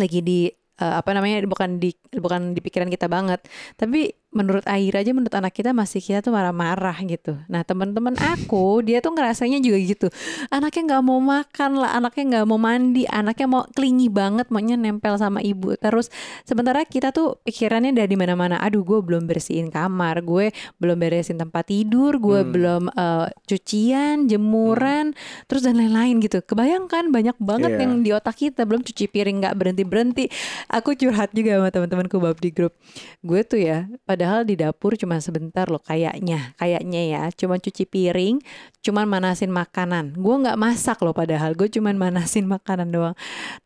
lagi 0.01 0.19
di 0.23 0.47
eh, 0.81 0.95
apa 0.99 1.09
namanya 1.15 1.43
bukan 1.47 1.79
di 1.79 1.95
bukan 2.15 2.55
di 2.55 2.59
pikiran 2.63 2.89
kita 2.91 3.07
banget. 3.07 3.43
Tapi 3.79 4.11
menurut 4.35 4.67
Aira 4.67 4.99
aja 4.99 5.15
menurut 5.15 5.31
anak 5.31 5.55
kita 5.55 5.71
masih 5.71 6.03
kita 6.03 6.19
tuh 6.19 6.35
marah-marah 6.35 6.99
gitu. 7.07 7.39
Nah 7.47 7.63
teman-teman 7.63 8.13
aku 8.19 8.83
dia 8.83 8.99
tuh 8.99 9.15
ngerasanya 9.15 9.63
juga 9.63 9.79
gitu. 9.79 10.07
Anaknya 10.51 10.81
nggak 10.91 11.03
mau 11.07 11.23
makan 11.23 11.71
lah 11.79 11.95
anaknya 11.95 12.23
nggak 12.35 12.45
mau 12.45 12.59
mandi 12.59 13.07
anaknya 13.07 13.47
mau 13.47 13.63
klingi 13.71 14.11
banget 14.11 14.51
maunya 14.51 14.75
nempel 14.75 15.15
sama 15.15 15.39
ibu. 15.39 15.79
Terus 15.79 16.11
sementara 16.43 16.83
kita 16.83 17.15
tuh 17.15 17.39
pikirannya 17.41 17.95
dari 17.95 18.13
mana-mana 18.13 18.59
aduh 18.59 18.83
gue 18.83 18.99
belum 18.99 19.23
bersihin 19.23 19.71
kamar 19.71 20.19
gue 20.21 20.51
belum 20.77 20.99
beresin 20.99 21.39
tempat 21.39 21.71
tidur 21.71 22.19
gue 22.19 22.43
Hmm. 22.43 22.51
belum 22.51 22.83
eh, 22.91 23.27
cucian 23.47 24.27
jemuran 24.27 25.15
terus 25.47 25.63
dan 25.63 25.79
lain-lain 25.79 26.19
gitu. 26.19 26.43
Kebayangkan 26.43 27.09
banyak 27.09 27.39
banget 27.39 27.71
Iya. 27.71 27.81
yang 27.87 27.93
di 28.03 28.11
otak 28.11 28.35
kita 28.35 28.67
belum 28.67 28.83
cuci 28.83 29.07
piring 29.07 29.39
nggak 29.39 29.55
berhenti 29.55 29.83
berhenti 29.87 30.25
aku 30.67 30.91
curhat 30.93 31.31
juga 31.31 31.55
sama 31.55 31.71
teman-temanku 31.71 32.19
bab 32.19 32.35
di 32.37 32.51
grup. 32.51 32.75
Gue 33.23 33.47
tuh 33.47 33.63
ya 33.63 33.87
padahal 34.25 34.41
di 34.41 34.57
dapur 34.57 34.97
cuma 34.97 35.21
sebentar 35.21 35.69
loh 35.69 35.77
kayaknya 35.77 36.57
kayaknya 36.57 37.01
ya. 37.13 37.23
Cuma 37.29 37.61
cuci 37.61 37.85
piring 37.85 38.41
cuman 38.81 39.05
manasin 39.05 39.53
makanan. 39.53 40.17
Gue 40.17 40.41
nggak 40.41 40.57
masak 40.57 40.97
loh 41.05 41.13
padahal 41.13 41.53
gue 41.53 41.69
cuman 41.69 41.93
manasin 41.93 42.49
makanan 42.49 42.89
doang. 42.89 43.13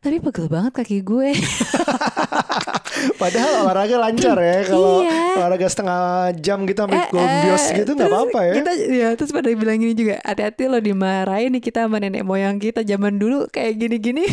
Tapi 0.04 0.20
pegel 0.20 0.52
banget 0.52 0.76
kaki 0.76 1.00
gue 1.00 1.32
Padahal 3.14 3.64
olahraga 3.64 3.96
lancar 3.96 4.36
ya 4.36 4.58
kalau 4.64 5.02
Iya. 5.02 5.18
olahraga 5.36 5.66
setengah 5.66 6.00
jam 6.36 6.64
gitu 6.64 6.80
sampai 6.80 6.98
Eh, 6.98 7.08
gombios 7.08 7.64
eh, 7.64 7.74
gitu 7.78 7.90
nggak 7.92 8.08
apa-apa 8.08 8.40
ya. 8.42 8.52
Kita 8.58 8.70
ya 8.88 9.08
terus 9.14 9.30
pada 9.30 9.48
bilang 9.50 9.76
gini 9.76 9.94
juga, 9.94 10.16
hati-hati 10.20 10.62
lo 10.66 10.78
dimarahin 10.78 11.50
nih 11.50 11.62
kita 11.62 11.86
sama 11.86 11.98
nenek 11.98 12.22
moyang 12.22 12.56
kita 12.56 12.82
zaman 12.82 13.16
dulu 13.16 13.46
kayak 13.48 13.76
gini-gini 13.76 14.26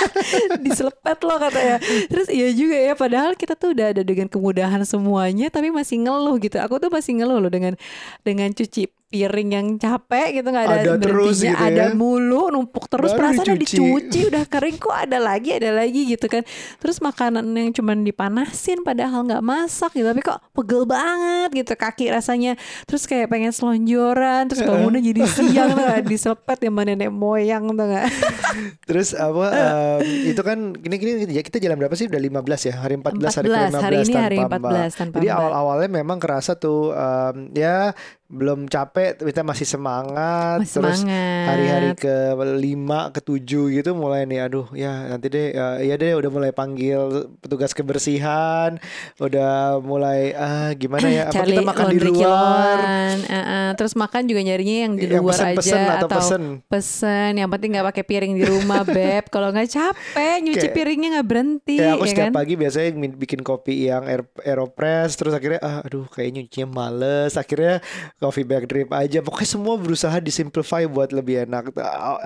diselepet 0.64 1.18
lo 1.22 1.36
katanya. 1.38 1.76
Terus 2.08 2.28
iya 2.28 2.48
juga 2.50 2.76
ya, 2.76 2.92
padahal 2.94 3.34
kita 3.34 3.54
tuh 3.54 3.72
udah 3.72 3.92
ada 3.92 4.02
dengan 4.02 4.26
kemudahan 4.26 4.82
semuanya, 4.82 5.48
tapi 5.48 5.70
masih 5.70 6.02
ngeluh 6.02 6.36
gitu. 6.38 6.58
Aku 6.58 6.78
tuh 6.78 6.88
masih 6.88 7.20
ngeluh 7.20 7.38
loh 7.38 7.52
dengan 7.52 7.74
dengan 8.22 8.50
cuci 8.50 8.88
piring 9.12 9.50
yang 9.52 9.66
capek 9.76 10.40
gitu 10.40 10.48
nggak 10.48 10.64
ada, 10.64 10.76
Ada 10.80 10.92
terus 10.96 11.44
gitu 11.44 11.52
ada 11.52 11.92
ya. 11.92 11.94
mulu 11.94 12.48
numpuk 12.48 12.88
terus 12.88 13.12
Baru 13.12 13.20
perasaan 13.20 13.44
udah 13.44 13.58
dicuci. 13.60 13.76
dicuci 13.76 14.20
udah 14.32 14.44
kering 14.48 14.76
kok 14.80 14.96
ada 14.96 15.18
lagi 15.20 15.50
ada 15.52 15.70
lagi 15.70 16.08
gitu 16.08 16.26
kan. 16.26 16.40
Terus 16.80 16.96
makanan 16.98 17.44
yang 17.52 17.70
cuman 17.70 18.00
dipanasin 18.00 18.80
padahal 18.80 19.28
nggak 19.28 19.44
masak 19.44 19.92
gitu 19.92 20.08
tapi 20.08 20.24
kok 20.24 20.40
pegel 20.56 20.88
banget 20.88 21.52
gitu 21.52 21.76
kaki 21.76 22.08
rasanya. 22.08 22.56
Terus 22.88 23.04
kayak 23.04 23.28
pengen 23.28 23.52
selonjoran 23.52 24.48
terus 24.48 24.64
bangunnya 24.64 25.04
jadi 25.04 25.20
siang 25.28 25.76
tuh 25.76 25.84
nggak 25.92 26.02
diselepet 26.08 26.58
sama 26.64 26.82
nenek 26.82 27.12
moyang 27.12 27.68
tuh 27.68 27.84
nggak. 27.84 28.06
Terus 28.88 29.12
apa 29.12 29.44
em, 29.52 30.32
itu 30.32 30.40
kan 30.40 30.72
gini 30.72 30.96
gini 30.96 31.28
ya 31.28 31.44
kita 31.44 31.60
jalan 31.60 31.76
berapa 31.76 31.92
sih? 31.92 32.08
Udah 32.08 32.16
15 32.16 32.40
ya? 32.64 32.74
Hari 32.80 32.94
14, 32.96 33.12
hari 33.28 33.48
14, 33.48 33.52
ke-15 33.52 33.82
hari 33.82 33.96
ini 33.98 34.14
hari 34.16 34.36
tanpa 34.40 34.56
14 34.56 34.62
Mbak. 34.62 34.88
tanpa 34.96 35.14
Jadi 35.20 35.28
awal-awalnya 35.28 35.88
memang 35.92 36.16
kerasa 36.16 36.56
tuh 36.56 36.92
em, 36.92 37.36
ya 37.52 37.92
belum 38.32 38.64
capek 38.64 39.20
kita 39.20 39.44
masih 39.44 39.68
semangat 39.68 40.64
Masih 40.64 40.80
terus 40.80 41.04
hari-hari 41.44 41.92
ke 41.92 42.32
5 42.32 43.12
ke 43.12 43.20
7 43.20 43.76
gitu 43.76 43.90
mulai 43.92 44.24
nih 44.24 44.48
aduh 44.48 44.72
ya 44.72 45.12
nanti 45.12 45.28
deh 45.28 45.52
ya, 45.52 45.76
ya 45.84 45.94
deh 46.00 46.16
udah 46.16 46.30
mulai 46.32 46.48
panggil 46.48 47.28
petugas 47.44 47.76
kebersihan 47.76 48.80
udah 49.20 49.76
mulai 49.84 50.32
ah 50.32 50.72
gimana 50.72 51.12
ya 51.12 51.28
apa 51.28 51.44
cari 51.44 51.52
kita 51.52 51.60
makan 51.60 51.84
di 51.92 51.98
luar 52.00 52.08
kiloan, 52.16 53.16
eh, 53.28 53.36
eh. 53.36 53.68
terus 53.76 53.92
makan 53.92 54.22
juga 54.24 54.40
nyarinya 54.40 54.76
yang 54.88 54.92
di 54.96 55.04
Yang 55.12 55.20
luar 55.20 55.28
pesen-pesen 55.36 55.76
aja 55.76 55.92
atau 56.00 56.08
pesen. 56.08 56.42
pesen 56.72 57.32
yang 57.36 57.50
penting 57.52 57.70
nggak 57.76 57.86
pakai 57.92 58.04
piring 58.08 58.32
di 58.32 58.44
rumah 58.48 58.80
beb 58.96 59.28
kalau 59.28 59.52
nggak 59.52 59.68
capek 59.68 60.36
nyuci 60.40 60.56
Kayak- 60.56 60.72
piringnya 60.72 61.08
nggak 61.20 61.28
berhenti 61.28 61.76
Kayak 61.76 61.94
aku 62.00 62.04
ya 62.04 62.08
setiap 62.08 62.24
kan 62.24 62.32
pagi 62.32 62.54
biasanya 62.56 62.88
bikin 63.12 63.40
kopi 63.44 63.92
yang 63.92 64.08
air, 64.08 64.24
aeropress 64.40 65.20
terus 65.20 65.36
akhirnya 65.36 65.60
ah, 65.60 65.84
aduh 65.84 66.08
kayaknya 66.08 66.48
nyucinya 66.48 66.68
males 66.72 67.36
akhirnya 67.36 67.84
coffee 68.22 68.46
bag 68.46 68.70
drip 68.70 68.94
aja. 68.94 69.18
Pokoknya 69.18 69.50
semua 69.50 69.74
berusaha 69.74 70.14
disimplify 70.22 70.86
buat 70.86 71.10
lebih 71.10 71.50
enak. 71.50 71.74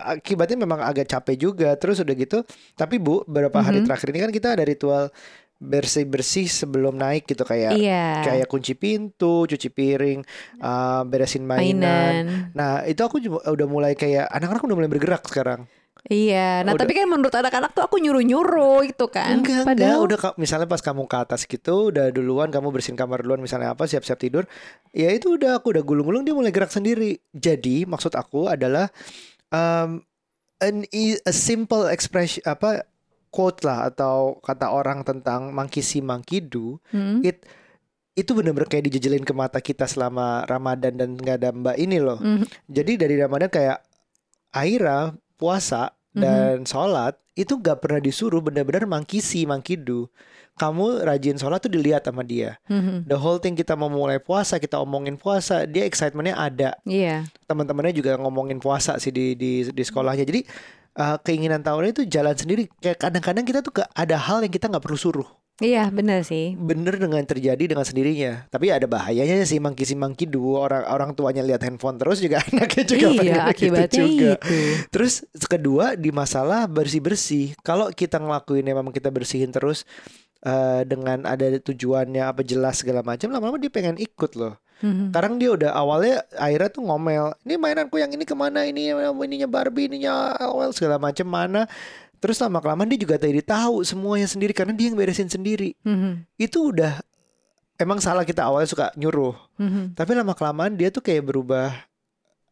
Akibatnya 0.05 0.61
memang 0.61 0.85
agak 0.85 1.09
capek 1.09 1.49
juga. 1.49 1.73
Terus 1.81 2.05
udah 2.05 2.13
gitu 2.13 2.45
tapi 2.77 3.01
bu 3.01 3.25
beberapa 3.25 3.65
hari 3.65 3.81
Mhm. 3.81 3.87
terakhir 3.89 4.09
ini 4.13 4.19
kan 4.21 4.33
kita 4.37 4.49
ada 4.53 4.65
ritual 4.69 5.09
bersih 5.57 6.05
bersih 6.05 6.45
sebelum 6.53 7.01
naik 7.01 7.25
gitu 7.25 7.41
kayak 7.41 7.81
iya. 7.81 8.21
kayak 8.21 8.45
kunci 8.45 8.77
pintu 8.77 9.49
cuci 9.49 9.73
piring 9.73 10.21
uh, 10.61 11.01
beresin 11.09 11.49
mainan. 11.49 12.29
mainan. 12.29 12.53
Nah 12.53 12.85
itu 12.85 13.01
aku 13.01 13.17
juga 13.25 13.41
udah 13.49 13.65
mulai 13.65 13.97
kayak 13.97 14.29
anak-anak 14.29 14.69
udah 14.69 14.77
mulai 14.77 14.91
bergerak 14.93 15.25
sekarang 15.25 15.65
Iya, 16.07 16.63
nah 16.63 16.73
Udah. 16.73 16.87
tapi 16.87 16.93
kan 16.95 17.11
menurut 17.11 17.35
anak-anak 17.35 17.75
tuh 17.75 17.83
aku 17.83 17.99
nyuruh-nyuruh 17.99 18.87
gitu 18.87 19.11
kan. 19.11 19.43
Enggak, 19.43 19.67
Padahal 19.67 20.07
enggak. 20.07 20.07
Udah 20.07 20.19
misalnya 20.39 20.65
pas 20.65 20.79
kamu 20.79 21.03
ke 21.05 21.17
atas 21.19 21.43
gitu, 21.45 21.91
udah 21.91 22.15
duluan 22.15 22.49
kamu 22.49 22.71
bersihin 22.71 22.95
kamar 22.95 23.27
duluan 23.27 23.43
misalnya 23.43 23.75
apa, 23.75 23.85
siap-siap 23.85 24.15
tidur. 24.17 24.47
Ya 24.91 25.11
itu 25.11 25.35
udah 25.35 25.59
aku 25.59 25.75
udah 25.75 25.83
gulung-gulung 25.83 26.23
dia 26.23 26.31
mulai 26.31 26.55
gerak 26.55 26.71
sendiri. 26.71 27.19
Jadi 27.31 27.83
maksud 27.85 28.15
aku 28.15 28.47
adalah 28.47 28.87
um, 29.51 29.99
an 30.59 30.77
e- 30.89 31.19
a 31.19 31.33
simple 31.33 31.85
expression 31.87 32.41
apa 32.45 32.87
quote 33.29 33.61
lah 33.63 33.91
atau 33.91 34.39
kata 34.41 34.71
orang 34.71 35.03
tentang 35.03 35.51
monkey 35.51 35.83
see 35.83 36.01
monkey 36.01 36.41
do 36.41 36.79
Hmm. 36.89 37.21
it 37.21 37.45
itu 38.17 38.33
bener-bener 38.33 38.65
kayak 38.65 38.89
dijejelin 38.89 39.21
ke 39.21 39.37
mata 39.37 39.61
kita 39.61 39.85
selama 39.85 40.49
Ramadan 40.49 40.97
dan 40.97 41.13
nggak 41.13 41.37
ada 41.37 41.51
mbak 41.53 41.77
ini 41.77 42.01
loh. 42.01 42.17
Mhm. 42.17 42.49
Jadi 42.65 42.93
dari 42.97 43.21
Ramadan 43.21 43.53
kayak 43.53 43.85
Aira 44.57 45.13
puasa 45.37 45.93
Mhm. 46.17 46.23
dan 46.25 46.55
sholat 46.65 47.15
itu 47.37 47.61
gak 47.61 47.85
pernah 47.85 48.01
disuruh 48.01 48.41
benar-benar 48.41 48.89
mangkisi 48.89 49.45
mangkidu. 49.45 50.09
Kamu 50.57 51.05
rajin 51.05 51.37
sholat 51.37 51.61
tuh 51.61 51.69
dilihat 51.69 52.09
sama 52.09 52.25
dia. 52.25 52.57
Mhm. 52.73 53.05
The 53.05 53.21
whole 53.21 53.37
thing 53.37 53.53
kita 53.53 53.77
mau 53.77 53.93
mulai 53.93 54.17
puasa, 54.17 54.57
kita 54.57 54.81
omongin 54.81 55.21
puasa, 55.21 55.69
dia 55.69 55.85
excitementnya 55.85 56.33
ada. 56.33 56.81
Iya. 56.89 57.29
Teman-temannya 57.45 57.93
juga 57.93 58.17
ngomongin 58.17 58.57
puasa 58.57 58.97
sih 58.97 59.13
di 59.13 59.37
di, 59.37 59.69
di 59.69 59.83
sekolahnya. 59.85 60.25
Jadi 60.25 60.49
uh, 60.97 61.21
keinginan 61.21 61.61
tahunnya 61.61 61.93
itu 61.93 62.03
jalan 62.09 62.33
sendiri. 62.33 62.73
Kayak 62.81 63.05
kadang-kadang 63.05 63.45
kita 63.45 63.61
tuh 63.61 63.85
gak 63.85 63.93
ada 63.93 64.17
hal 64.17 64.41
yang 64.41 64.53
kita 64.53 64.73
nggak 64.73 64.81
perlu 64.81 64.97
suruh. 64.97 65.29
Iya, 65.57 65.89
benar 65.89 66.21
sih. 66.21 66.53
Bener 66.53 67.01
dengan 67.01 67.25
terjadi 67.25 67.65
dengan 67.65 67.81
sendirinya. 67.81 68.45
Tapi 68.53 68.69
ada 68.69 68.85
bahayanya 68.85 69.41
sih 69.49 69.57
mangkisi 69.57 69.97
mangkidu. 69.97 70.53
Orang 70.53 70.85
orang 70.85 71.11
tuanya 71.17 71.41
lihat 71.41 71.65
handphone 71.65 71.97
terus 71.97 72.21
juga 72.21 72.45
anaknya 72.53 72.85
juga 72.85 73.07
pengen 73.17 73.25
iya, 73.25 73.45
gitu 73.49 73.73
akibatnya 73.73 74.05
juga. 74.05 74.33
itu. 74.37 74.59
Terus 74.93 75.15
kedua 75.49 75.85
di 75.97 76.13
masalah 76.13 76.69
bersih 76.69 77.01
bersih. 77.01 77.47
Kalau 77.65 77.89
kita 77.89 78.21
ngelakuin 78.21 78.69
memang 78.69 78.93
kita 78.93 79.09
bersihin 79.09 79.49
terus 79.49 79.89
eh, 80.45 80.85
dengan 80.85 81.25
ada 81.25 81.49
tujuannya 81.49 82.21
apa 82.21 82.45
jelas 82.45 82.85
segala 82.85 83.01
macam, 83.01 83.33
lama-lama 83.33 83.57
dia 83.57 83.73
pengen 83.73 83.97
ikut 83.97 84.37
loh. 84.37 84.61
Mhm. 84.85 85.09
Sekarang 85.09 85.41
dia 85.41 85.51
udah 85.57 85.71
awalnya 85.73 86.21
akhirnya 86.37 86.69
tuh 86.69 86.85
ngomel. 86.85 87.33
Ini 87.49 87.57
mainanku 87.57 87.97
yang 87.97 88.13
ini 88.13 88.29
ke 88.29 88.37
mana? 88.37 88.69
Ini 88.69 88.93
ininya 89.09 89.49
Barbie, 89.49 89.89
ininya 89.89 90.37
LOL 90.37 90.77
segala 90.77 91.01
macam 91.01 91.25
mana? 91.25 91.65
Terus 92.17 92.37
lama 92.39 92.59
kelamaan 92.59 92.89
dia 92.89 92.99
juga 92.99 93.17
tadi 93.17 93.39
tahu 93.39 93.83
semuanya 93.83 94.25
sendiri 94.25 94.51
karena 94.51 94.73
dia 94.73 94.89
yang 94.89 94.97
beresin 94.97 95.27
sendiri. 95.27 95.77
Mhm. 95.81 96.25
Itu 96.37 96.71
udah 96.71 96.99
emang 97.77 97.99
salah 97.99 98.25
kita 98.25 98.43
awalnya 98.43 98.67
suka 98.67 98.87
nyuruh. 98.95 99.37
Mhm. 99.57 99.93
Tapi 99.93 100.11
lama 100.13 100.33
kelamaan 100.33 100.75
dia 100.75 100.89
tuh 100.89 101.01
kayak 101.01 101.23
berubah 101.23 101.73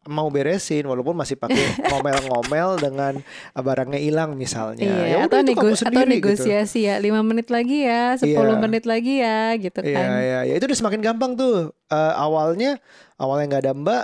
mau 0.05 0.29
beresin 0.29 0.85
walaupun 0.85 1.17
masih 1.17 1.33
pakai 1.33 1.57
ngomel-ngomel 1.89 2.77
dengan 2.77 3.13
uh, 3.51 3.59
barangnya 3.59 3.97
hilang 3.97 4.37
misalnya. 4.37 4.85
Iya, 4.85 5.01
Ya 5.09 5.17
atau, 5.25 5.41
nego- 5.41 5.65
atau 5.65 5.81
gitu. 5.89 6.13
negosiasi 6.13 6.85
ya, 6.85 7.01
lima 7.01 7.25
menit 7.25 7.49
lagi 7.49 7.89
ya, 7.89 8.13
10 8.13 8.29
Iya. 8.29 8.53
menit 8.55 8.85
lagi 8.85 9.13
ya, 9.17 9.57
gitu 9.57 9.81
Iya, 9.81 9.97
kan. 9.97 10.07
iya, 10.21 10.39
iya. 10.45 10.53
Itu 10.53 10.69
udah 10.69 10.77
semakin 10.77 11.01
gampang 11.01 11.33
tuh. 11.33 11.73
Eh, 11.89 12.13
awalnya, 12.15 12.77
awalnya 13.17 13.45
nggak 13.49 13.63
ada 13.65 13.73
mbak, 13.73 14.03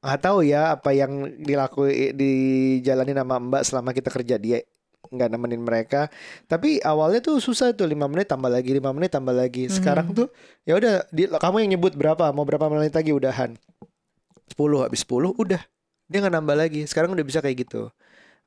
nggak 0.00 0.20
tahu 0.22 0.38
ya 0.46 0.70
apa 0.70 0.90
yang 0.94 1.12
dilakuin 1.36 2.14
dijalani 2.14 3.10
sama 3.10 3.36
mbak 3.36 3.62
selama 3.66 3.90
kita 3.90 4.08
kerja 4.08 4.38
dia 4.38 4.62
nggak 5.10 5.28
nemenin 5.30 5.62
mereka. 5.62 6.06
Tapi 6.46 6.78
awalnya 6.82 7.20
tuh 7.20 7.42
susah 7.42 7.74
tuh 7.74 7.86
lima 7.90 8.06
menit 8.06 8.30
tambah 8.30 8.48
lagi, 8.48 8.70
lima 8.70 8.94
menit 8.94 9.10
tambah 9.12 9.34
lagi. 9.34 9.66
Sekarang 9.66 10.14
tuh 10.14 10.30
ya 10.64 10.78
udah, 10.78 11.06
kamu 11.38 11.66
yang 11.66 11.70
nyebut 11.76 11.98
berapa, 11.98 12.30
mau 12.30 12.46
berapa 12.46 12.70
menit 12.70 12.94
lagi 12.94 13.10
udahan. 13.10 13.54
10 14.50 14.82
habis 14.82 15.06
10 15.06 15.30
udah 15.38 15.62
dia 16.10 16.18
nggak 16.18 16.34
nambah 16.42 16.56
lagi 16.58 16.82
sekarang 16.90 17.14
udah 17.14 17.22
bisa 17.22 17.38
kayak 17.38 17.62
gitu 17.62 17.86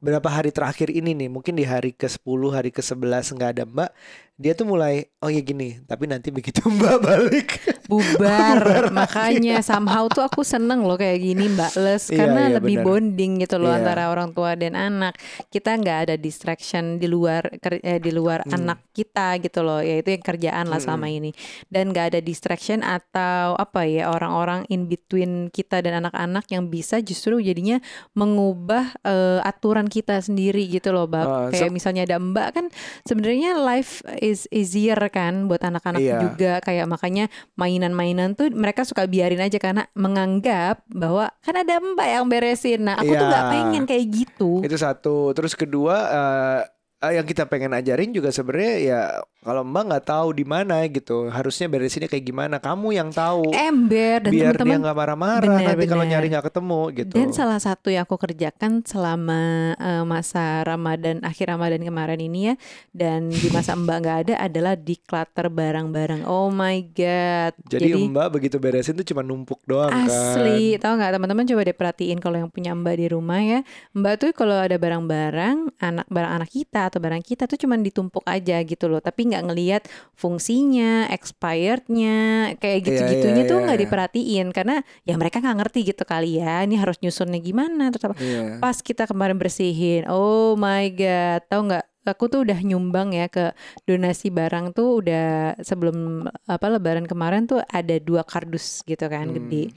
berapa 0.03 0.27
hari 0.27 0.51
terakhir 0.51 0.91
ini 0.91 1.15
nih 1.15 1.29
mungkin 1.31 1.55
di 1.55 1.63
hari 1.63 1.95
ke 1.95 2.12
10 2.12 2.19
hari 2.51 2.69
ke 2.69 2.83
11 2.83 3.00
nggak 3.39 3.50
ada 3.55 3.63
mbak 3.63 3.89
dia 4.36 4.51
tuh 4.51 4.67
mulai 4.67 5.07
oh 5.24 5.31
ya 5.31 5.39
gini 5.39 5.79
tapi 5.88 6.12
nanti 6.12 6.27
begitu 6.27 6.60
mbak 6.75 6.98
balik 7.00 7.50
Bubar, 7.83 8.88
makanya 8.95 9.60
somehow 9.60 10.07
tuh 10.07 10.24
aku 10.24 10.39
seneng 10.41 10.88
loh 10.88 10.95
kayak 10.95 11.19
gini 11.19 11.51
Mbak 11.51 11.72
Les 11.83 12.03
Iya, 12.07 12.15
karena 12.15 12.41
iya, 12.48 12.55
lebih 12.57 12.75
benar. 12.79 12.86
bonding 12.88 13.31
gitu 13.43 13.55
loh 13.60 13.75
Iya. 13.75 13.83
antara 13.83 14.03
orang 14.07 14.31
tua 14.31 14.55
dan 14.55 14.74
anak. 14.79 15.19
Kita 15.51 15.75
nggak 15.75 15.98
ada 16.07 16.15
distraction 16.15 16.95
di 16.95 17.12
luar 17.12 17.51
eh, 17.83 18.00
di 18.00 18.12
luar 18.15 18.48
Hmm. 18.48 18.55
anak 18.55 18.88
kita 18.95 19.36
gitu 19.43 19.67
loh, 19.67 19.83
yaitu 19.83 20.15
yang 20.15 20.24
kerjaan 20.24 20.72
lah 20.72 20.79
selama 20.79 21.12
ini. 21.12 21.36
Dan 21.67 21.91
nggak 21.91 22.15
ada 22.15 22.19
distraction 22.24 22.79
atau 22.81 23.60
apa 23.60 23.83
ya 23.83 24.07
orang-orang 24.07 24.63
in 24.72 24.88
between 24.88 25.51
kita 25.51 25.83
dan 25.83 26.00
anak-anak 26.00 26.48
yang 26.50 26.72
bisa 26.72 27.03
justru 27.03 27.43
jadinya 27.43 27.83
mengubah 28.15 28.95
eh, 29.03 29.43
aturan 29.43 29.91
kita 29.93 30.17
sendiri 30.17 30.65
gitu 30.65 30.89
loh, 30.89 31.05
Bab. 31.05 31.23
Ah, 31.23 31.47
Kayak 31.47 31.69
so- 31.69 31.75
misalnya 31.75 32.01
ada 32.03 32.17
Mbak 32.17 32.47
kan 32.51 32.65
sebenarnya 33.03 33.53
life 33.55 34.01
is 34.17 34.50
easier 34.50 34.97
kan 35.07 35.45
buat 35.45 35.62
anak-anak 35.62 36.01
Iya. 36.01 36.17
juga 36.19 36.53
kayak 36.59 36.89
makanya 36.89 37.29
mainan-mainan 37.53 38.33
tuh 38.33 38.50
mereka 38.50 38.81
suka 38.81 39.05
biarin 39.05 39.39
aja 39.39 39.55
karena 39.55 39.85
menganggap 39.93 40.81
bahwa 40.88 41.29
kan 41.39 41.55
ada 41.55 41.77
mbak 41.77 42.07
yang 42.09 42.25
beresin. 42.25 42.81
Nah 42.81 42.95
aku 42.95 43.12
tuh 43.12 43.23
nggak 43.23 43.45
Iya. 43.45 43.53
pengen 43.53 43.83
kayak 43.85 44.05
gitu. 44.09 44.51
itu 44.59 44.73
satu 44.75 45.29
terus 45.31 45.53
kedua 45.53 45.95
eh, 46.09 46.62
eh, 47.03 47.19
yang 47.19 47.27
kita 47.27 47.43
pengen 47.45 47.75
ajarin 47.75 48.15
juga 48.15 48.31
sebenarnya 48.31 48.75
ya 48.79 49.01
kalau 49.43 49.62
mbak 49.67 49.83
nggak 49.91 50.05
tahu 50.07 50.27
di 50.31 50.48
mana 50.48 50.88
gitu 50.88 51.27
harusnya 51.27 51.67
beresinnya 51.67 52.07
kayak 52.07 52.24
gimana 52.24 52.55
kamu 52.63 52.95
yang 52.95 53.10
tahu 53.12 53.51
Ember 53.51 54.24
dan 54.24 54.31
biar 54.31 54.55
dia 54.55 54.63
teman-teman. 54.63 54.79
nggak 54.88 54.98
marah-marah 54.98 55.55
Benar, 55.60 55.67
nanti 55.75 55.86
kalau 55.91 56.05
nyari 56.07 56.27
nggak 56.31 56.45
ketemu 56.48 56.81
gitu 56.95 57.13
Dan 57.19 57.29
salah 57.36 57.60
satu 57.60 57.91
yang 57.91 58.07
aku 58.07 58.15
kerjakan 58.15 58.88
selama 58.88 59.75
eh, 59.75 60.03
masa 60.07 60.63
Ramadan 60.63 61.19
akhir 61.27 61.51
Ramadan 61.51 61.83
kemarin 61.83 62.19
ini 62.24 62.39
ya 62.51 62.55
dan 62.95 63.27
di 63.27 63.50
masa 63.51 63.75
Mbak 63.83 63.98
nggak 64.00 64.17
ada 64.27 64.33
adalah 64.48 64.74
declutter 64.79 65.51
barang-barang. 65.51 66.22
Oh 66.24 66.48
my 66.48 66.79
god. 66.95 67.51
jadi, 67.67 68.00
mbak 68.07 68.39
begitu 68.39 68.55
beresin 68.62 68.95
tuh 68.95 69.03
cuma 69.03 69.25
numpuk 69.25 69.60
doang 69.67 69.91
kan 69.91 70.07
Asli, 70.07 70.79
tahu 70.79 70.93
nggak 70.95 71.19
teman-teman 71.19 71.43
coba 71.43 71.62
deh 71.67 71.75
perhatiin 71.75 72.19
kalau 72.24 72.38
yang 72.39 72.48
punya 72.53 72.72
Mbak 72.72 72.95
di 72.95 73.07
rumah 73.12 73.41
ya. 73.43 73.60
Mbak 73.91 74.13
tuh 74.24 74.31
kalau 74.31 74.55
ada 74.55 74.79
barang-barang 74.79 75.83
anak 75.83 76.07
barang 76.07 76.31
anak 76.39 76.50
kita 76.53 76.92
atau 76.93 77.01
barang 77.01 77.25
kita 77.25 77.50
tuh 77.50 77.57
cuman 77.57 77.81
ditumpuk 77.81 78.21
aja 78.29 78.62
gitu 78.62 78.85
loh, 78.85 79.01
tapi 79.01 79.33
nggak 79.33 79.50
ngelihat 79.50 79.83
fungsinya, 80.13 81.09
expirednya, 81.09 82.53
kayak 82.62 82.77
Iya, 82.77 82.85
gitu-gitunya 82.85 83.43
iya, 83.43 83.50
tuh 83.50 83.57
iya, 83.57 83.63
nggak 83.65 83.77
iya. 83.81 83.83
diperhatiin 83.89 84.47
karena 84.53 84.75
ya 85.09 85.15
mereka 85.17 85.41
nggak 85.41 85.57
ngerti 85.65 85.79
gitu 85.89 86.03
kali 86.05 86.38
ya. 86.38 86.62
Ini 86.62 86.77
harus 86.77 87.01
nyusunnya 87.01 87.41
gimana 87.41 87.89
terus 87.89 88.13
apa. 88.13 88.15
Iya. 88.21 88.62
Pas 88.62 88.77
kita 88.85 89.09
kemarin 89.09 89.41
bersihin, 89.41 90.05
oh 90.05 90.53
my 90.53 90.93
god, 90.93 91.41
tahu 91.50 91.73
nggak? 91.73 91.92
Aku 92.05 92.27
tuh 92.27 92.43
udah 92.43 92.60
nyumbang 92.60 93.12
ya 93.12 93.25
ke 93.25 93.55
donasi 93.83 94.27
barang 94.27 94.72
tuh 94.72 95.00
udah 95.00 95.27
sebelum 95.57 95.95
apa 96.43 96.65
Lebaran 96.67 97.03
kemarin 97.03 97.43
tuh 97.43 97.63
ada 97.63 97.95
dua 97.95 98.22
kardus 98.22 98.83
gitu 98.83 99.05
kan 99.05 99.25
Hmm. 99.25 99.36
gede. 99.39 99.72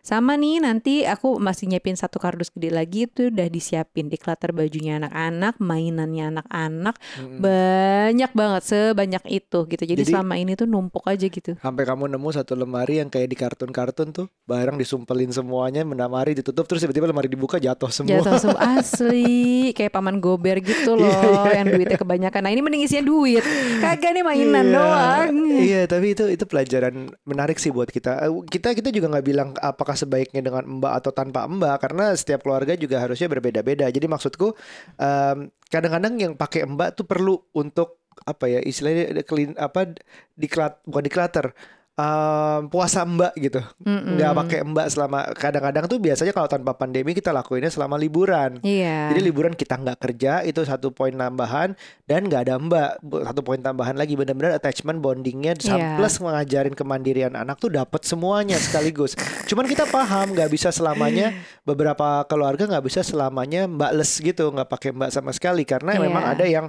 Sama 0.00 0.34
nih 0.34 0.58
nanti 0.58 1.02
aku 1.02 1.36
masih 1.36 1.66
nyiapin 1.66 1.94
satu 1.94 2.16
kardus 2.16 2.48
gede 2.48 2.70
lagi 2.70 3.04
itu 3.04 3.28
udah 3.28 3.46
disiapin 3.46 4.06
di 4.06 4.14
clutter 4.14 4.50
bajunya 4.50 4.96
anak-anak, 4.96 5.58
mainannya 5.58 6.24
anak-anak, 6.32 6.94
Mm-mm. 7.18 7.38
banyak 7.38 8.30
banget 8.30 8.62
sebanyak 8.62 9.24
itu 9.28 9.58
gitu. 9.66 9.82
Jadi, 9.84 10.00
Jadi- 10.00 10.12
selama 10.12 10.34
ini 10.36 10.54
tuh 10.54 10.66
numpuk 10.66 11.02
aja 11.04 11.24
gitu. 11.24 11.58
Sampai 11.58 11.82
kamu 11.82 12.06
nemu 12.08 12.28
satu 12.30 12.54
lemari 12.54 12.98
yang 12.98 13.08
kayak 13.08 13.26
di 13.26 13.34
kartun-kartun 13.34 14.08
tuh 14.12 14.26
barang 14.44 14.76
disumpelin 14.76 15.30
semuanya, 15.30 15.82
lemari 15.82 16.32
ditutup 16.32 16.64
terus 16.64 16.80
tiba-tiba 16.80 17.06
lemari 17.06 17.26
dibuka 17.26 17.56
jatuh 17.56 17.90
semua. 17.90 18.22
Jatuh 18.22 18.38
semua 18.38 18.60
asli 18.78 19.32
kayak 19.72 19.90
paman 19.90 20.18
gober 20.18 20.58
gitu 20.58 20.94
loh 20.94 21.08
Iya, 21.08 21.26
iya. 21.48 21.52
yang 21.58 21.68
duitnya 21.72 21.96
kebanyakan. 21.96 22.40
Nah 22.40 22.50
ini 22.50 22.60
mending 22.60 22.82
isinya 22.82 23.02
duit, 23.02 23.40
kagak 23.78 24.12
nih 24.12 24.22
mainan 24.22 24.64
Iya. 24.64 24.74
doang. 24.74 25.32
Iya, 25.48 25.80
tapi 25.86 26.06
itu 26.12 26.24
itu 26.28 26.44
pelajaran 26.44 26.94
menarik 27.22 27.56
sih 27.56 27.68
buat 27.68 27.88
kita. 27.88 28.22
Eh, 28.22 28.32
Kita 28.44 28.72
kita 28.72 28.88
juga 28.88 29.08
nggak 29.08 29.26
bilang 29.26 29.48
apakah 29.56 29.94
sebaiknya 29.94 30.40
dengan 30.40 30.62
mbak 30.78 30.92
atau 31.00 31.10
tanpa 31.10 31.44
mbak 31.44 31.80
karena 31.80 32.12
setiap 32.12 32.42
keluarga 32.42 32.76
juga 32.76 33.00
harusnya 33.00 33.26
berbeda-beda. 33.26 33.88
Jadi 33.88 34.04
maksudku 34.04 34.52
em, 34.96 35.38
kadang-kadang 35.66 36.14
yang 36.16 36.32
pakai 36.34 36.64
mbak 36.64 36.94
tuh 36.94 37.04
perlu 37.04 37.40
untuk 37.52 37.98
apa 38.22 38.44
ya 38.46 38.60
istilahnya 38.60 39.24
clean 39.24 39.56
apa 39.56 39.88
diklat 40.36 40.78
bukan 40.84 41.02
diklater 41.02 41.46
em, 41.92 42.60
puasa 42.66 43.04
mbak 43.04 43.36
gitu 43.36 43.60
Mm-mm. 43.84 44.16
nggak 44.16 44.32
pakai 44.34 44.58
mbak 44.64 44.86
selama 44.88 45.18
kadang-kadang 45.32 45.84
tuh 45.84 45.96
biasanya 45.96 46.32
kalau 46.32 46.48
tanpa 46.48 46.72
pandemi 46.72 47.12
kita 47.12 47.30
lakuinnya 47.30 47.68
selama 47.68 47.94
liburan 47.94 48.58
Iya. 48.60 49.12
Jadi 49.12 49.20
liburan 49.22 49.52
kita 49.52 49.76
nggak 49.76 49.98
kerja 49.98 50.40
itu 50.40 50.62
satu 50.62 50.88
poin 50.88 51.12
tambahan 51.12 51.76
dan 52.04 52.24
nggak 52.24 52.42
ada 52.42 52.54
mbak 52.56 52.90
satu 53.22 53.40
poin 53.40 53.58
tambahan 53.58 53.92
lagi 53.92 54.16
benar-benar 54.16 54.56
attachment 54.56 54.98
bondingnya 54.98 55.52
Iya. 55.54 55.96
plus 55.96 56.16
ngajarin 56.16 56.72
kemandirian 56.72 57.34
anak 57.34 57.56
tuh 57.56 57.68
dapat 57.68 58.00
semuanya 58.02 58.56
sekaligus. 58.56 59.12
Cuman 59.44 59.68
kita 59.68 59.84
paham 59.84 60.32
nggak 60.32 60.48
bisa 60.48 60.72
selamanya 60.72 61.36
beberapa 61.62 62.24
keluarga 62.24 62.64
nggak 62.66 62.84
bisa 62.84 63.00
selamanya 63.02 63.68
mbak 63.68 63.92
les 63.92 64.12
gitu 64.14 64.48
nggak 64.48 64.66
pakai 64.66 64.90
mbak 64.90 65.10
sama 65.12 65.30
sekali 65.30 65.62
karena 65.62 65.92
Iya. 65.92 66.00
memang 66.00 66.24
ada 66.24 66.44
yang 66.44 66.66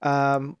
um, 0.00 0.56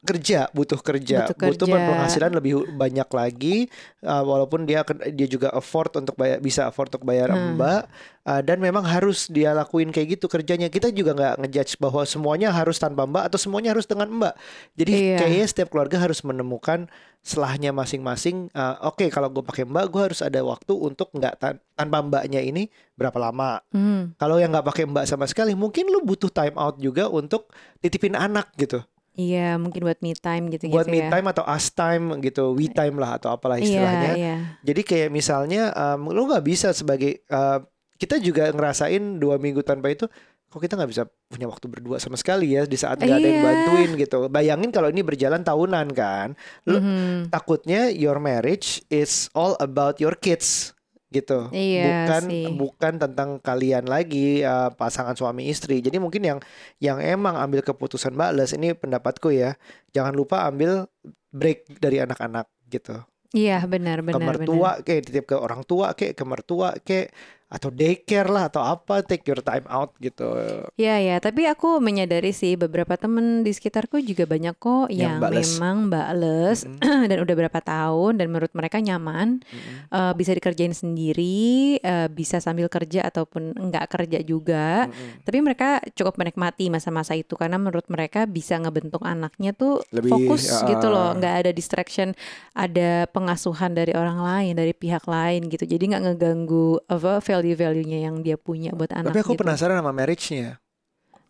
kerja 0.00 0.46
butuh 0.50 0.78
kerja 0.78 1.26
Butuh 1.26 1.36
kerja. 1.66 1.66
penghasilan 1.66 2.30
lebih 2.30 2.52
banyak 2.72 3.08
lagi 3.08 3.56
uh, 4.00 4.22
walaupun 4.22 4.62
dia 4.62 4.86
dia 5.10 5.26
juga 5.26 5.50
afford 5.50 5.90
untuk 5.96 6.14
bayar 6.14 6.38
bisa 6.38 6.64
afford 6.64 6.86
untuk 6.88 7.02
bayar 7.04 7.28
Hmm. 7.28 7.54
mbak 7.54 7.90
uh, 8.24 8.40
dan 8.40 8.56
memang 8.56 8.82
harus 8.82 9.26
dia 9.26 9.50
lakuin 9.52 9.88
kayak 9.88 10.14
gitu 10.14 10.26
kerjanya 10.26 10.66
kita 10.66 10.88
juga 10.88 11.12
nggak 11.12 11.34
ngejudge 11.40 11.76
bahwa 11.76 12.02
semuanya 12.04 12.48
harus 12.48 12.76
tanpa 12.76 13.04
mbak 13.04 13.26
atau 13.26 13.36
semuanya 13.36 13.70
harus 13.70 13.84
dengan 13.84 14.06
mbak 14.08 14.34
jadi 14.72 14.92
Iya. 14.92 15.16
kayaknya 15.18 15.46
setiap 15.46 15.68
keluarga 15.68 15.98
harus 15.98 16.22
menemukan 16.22 16.86
selahnya 17.20 17.70
masing-masing 17.70 18.48
uh, 18.52 18.78
oke 18.84 19.02
kalau 19.08 19.26
gue 19.28 19.42
pakai 19.42 19.62
mbak 19.62 19.84
gue 19.88 20.02
harus 20.04 20.20
ada 20.20 20.38
waktu 20.40 20.72
untuk 20.72 21.10
nggak 21.10 21.34
tan- 21.36 21.60
tanpa 21.74 21.98
mbaknya 22.00 22.38
ini 22.38 22.66
berapa 22.94 23.18
lama 23.18 23.60
Hmm. 23.68 24.14
kalau 24.14 24.38
yang 24.38 24.48
nggak 24.48 24.64
pakai 24.64 24.84
mbak 24.84 25.04
sama 25.04 25.26
sekali 25.26 25.52
mungkin 25.52 25.86
lu 25.86 26.00
butuh 26.00 26.28
time 26.28 26.54
out 26.54 26.78
juga 26.78 27.06
untuk 27.06 27.50
titipin 27.76 28.14
anak 28.14 28.54
gitu 28.54 28.78
Iya, 29.18 29.58
mungkin 29.58 29.82
buat 29.82 29.98
me 29.98 30.14
time 30.14 30.46
gitu 30.46 30.70
buat 30.70 30.86
gitu 30.86 30.94
me 30.94 31.02
ya. 31.02 31.10
time 31.10 31.26
atau 31.26 31.42
us 31.42 31.66
time 31.68 32.22
gitu 32.22 32.54
we 32.54 32.70
time 32.70 32.94
lah 32.96 33.18
atau 33.18 33.34
apalah 33.34 33.58
Iya, 33.58 33.66
istilahnya 33.66 34.10
iya. 34.14 34.36
jadi 34.62 34.80
kayak 34.80 35.08
misalnya 35.10 35.74
um, 35.74 36.14
lu 36.14 36.30
nggak 36.30 36.46
bisa 36.46 36.70
sebagai 36.70 37.26
uh, 37.26 37.58
kita 37.98 38.22
juga 38.22 38.54
ngerasain 38.54 39.18
dua 39.18 39.36
minggu 39.36 39.66
tanpa 39.66 39.90
itu 39.90 40.06
kok 40.48 40.62
kita 40.62 40.78
nggak 40.78 40.88
bisa 40.88 41.02
punya 41.26 41.44
waktu 41.44 41.66
berdua 41.66 41.98
sama 41.98 42.14
sekali 42.14 42.54
ya 42.54 42.62
di 42.62 42.78
saat 42.78 42.96
nggak 42.96 43.10
ada 43.12 43.26
yang 43.26 43.36
Iya. 43.36 43.46
bantuin 43.50 43.90
gitu 43.98 44.18
bayangin 44.30 44.70
kalau 44.70 44.88
ini 44.88 45.02
berjalan 45.02 45.42
tahunan 45.42 45.86
kan 45.90 46.38
lu 46.64 46.78
Mhm. 46.78 47.28
takutnya 47.28 47.90
your 47.90 48.16
marriage 48.16 48.80
is 48.88 49.26
all 49.34 49.58
about 49.58 49.98
your 49.98 50.14
kids 50.14 50.77
gitu. 51.08 51.48
Iya 51.52 52.04
bukan 52.04 52.22
sih. 52.28 52.44
bukan 52.52 52.92
tentang 53.00 53.40
kalian 53.40 53.88
lagi 53.88 54.44
uh, 54.44 54.68
pasangan 54.72 55.16
suami 55.16 55.48
istri. 55.48 55.80
Jadi 55.80 55.96
mungkin 55.96 56.20
yang 56.24 56.38
yang 56.80 56.98
emang 57.00 57.36
ambil 57.40 57.64
keputusan 57.64 58.12
bales 58.12 58.52
ini 58.52 58.76
pendapatku 58.76 59.32
ya. 59.32 59.56
Jangan 59.96 60.12
lupa 60.12 60.44
ambil 60.44 60.84
break 61.32 61.80
dari 61.80 62.04
anak-anak 62.04 62.48
gitu. 62.68 63.00
Iya, 63.36 63.60
benar 63.68 64.00
ke 64.00 64.08
benar 64.08 64.20
benar. 64.20 64.28
mertua 64.40 64.70
kayak 64.80 65.02
titip 65.04 65.24
ke 65.28 65.36
orang 65.36 65.60
tua 65.68 65.92
kayak 65.92 66.16
ke 66.16 66.24
mertua 66.24 66.72
kayak 66.80 67.12
atau 67.48 67.72
daycare 67.72 68.28
lah 68.28 68.52
atau 68.52 68.60
apa 68.60 69.00
take 69.00 69.24
your 69.24 69.40
time 69.40 69.64
out 69.72 69.96
gitu 69.98 70.28
Iya 70.76 71.00
ya, 71.00 71.16
tapi 71.18 71.48
aku 71.48 71.80
menyadari 71.80 72.30
sih 72.30 72.54
beberapa 72.54 72.94
temen 73.00 73.40
di 73.40 73.50
sekitarku 73.50 73.98
juga 74.04 74.28
banyak 74.28 74.54
kok 74.60 74.92
Yang 74.92 75.00
yang, 75.00 75.16
bales. 75.18 75.48
memang 75.56 75.76
bales 75.88 76.58
dan 77.10 77.18
udah 77.18 77.34
berapa 77.34 77.60
tahun 77.64 78.20
dan 78.20 78.28
menurut 78.28 78.52
mereka 78.52 78.78
nyaman, 78.78 79.40
Mm-mm. 79.40 79.76
eh, 79.88 80.12
bisa 80.12 80.36
dikerjain 80.36 80.76
sendiri, 80.76 81.80
eh, 81.80 82.08
bisa 82.12 82.38
sambil 82.38 82.68
kerja 82.68 83.08
ataupun 83.08 83.56
nggak 83.56 83.86
kerja 83.90 84.18
juga. 84.20 84.86
Mm-mm. 84.86 85.24
Tapi 85.24 85.38
mereka 85.40 85.80
cukup 85.96 86.20
menikmati 86.20 86.68
masa-masa 86.68 87.16
itu 87.16 87.32
karena 87.34 87.56
menurut 87.56 87.88
mereka 87.88 88.28
bisa 88.28 88.60
ngebentuk 88.60 89.00
anaknya 89.02 89.56
tuh 89.56 89.80
Lebih, 89.88 90.12
fokus 90.12 90.46
ya, 90.46 90.68
gitu 90.68 90.92
loh, 90.92 91.16
nggak 91.16 91.34
ada 91.48 91.50
distraction, 91.50 92.12
ada 92.52 93.08
pengasuhan 93.08 93.72
dari 93.72 93.96
orang 93.96 94.20
lain, 94.20 94.52
dari 94.52 94.76
pihak 94.76 95.08
lain 95.08 95.48
gitu. 95.48 95.64
Jadi 95.64 95.96
nggak 95.96 96.02
ngeganggu 96.12 96.84
apa 96.86 97.24
value-value-nya 97.38 98.10
yang 98.10 98.18
dia 98.20 98.34
punya 98.34 98.74
buat 98.74 98.90
anak. 98.90 99.14
Tapi 99.14 99.22
aku 99.22 99.32
gitu. 99.38 99.46
penasaran 99.46 99.78
sama 99.78 99.94
marriage-nya. 99.94 100.58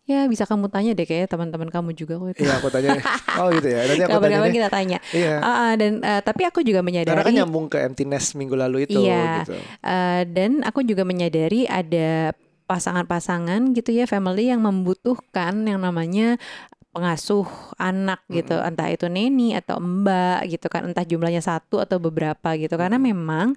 Ya 0.09 0.25
bisa 0.25 0.49
kamu 0.49 0.73
tanya 0.73 0.97
deh 0.97 1.05
kayak 1.05 1.29
teman-teman 1.29 1.69
kamu 1.69 1.93
juga 1.93 2.17
kok 2.17 2.33
itu. 2.33 2.41
Iya, 2.41 2.57
aku 2.57 2.73
tanya. 2.73 2.97
oh 3.45 3.53
gitu 3.53 3.69
ya. 3.69 3.85
Nanti 3.85 4.01
aku 4.01 4.09
tanya 4.09 4.17
Kapan-kapan 4.17 4.49
deh. 4.49 4.57
kita 4.57 4.69
tanya. 4.73 4.97
Iya. 5.13 5.35
Ah, 5.37 5.49
ah, 5.53 5.71
dan 5.77 5.91
eh, 6.01 6.21
tapi 6.25 6.41
aku 6.49 6.59
juga 6.65 6.81
menyadari 6.81 7.13
Karena 7.13 7.29
kan 7.29 7.35
nyambung 7.37 7.69
ke 7.69 7.77
emptiness 7.77 8.33
minggu 8.33 8.57
lalu 8.57 8.89
itu 8.89 8.97
Iya. 9.05 9.45
gitu. 9.45 9.53
Eh, 9.85 10.21
dan 10.33 10.65
aku 10.65 10.81
juga 10.81 11.05
menyadari 11.05 11.69
ada 11.69 12.33
pasangan-pasangan 12.65 13.73
gitu 13.77 13.93
ya 13.93 14.09
family 14.09 14.49
yang 14.49 14.65
membutuhkan 14.65 15.61
yang 15.65 15.77
namanya 15.77 16.41
pengasuh 16.89 17.45
anak 17.77 18.25
gitu. 18.33 18.57
Entah 18.57 18.89
itu 18.89 19.05
neni 19.05 19.53
atau 19.53 19.77
mbak 19.77 20.49
gitu 20.49 20.67
kan. 20.67 20.89
Entah 20.89 21.05
jumlahnya 21.05 21.39
satu 21.39 21.77
atau 21.77 22.01
beberapa 22.01 22.57
gitu. 22.57 22.73
Karena 22.75 22.97
memang 22.97 23.53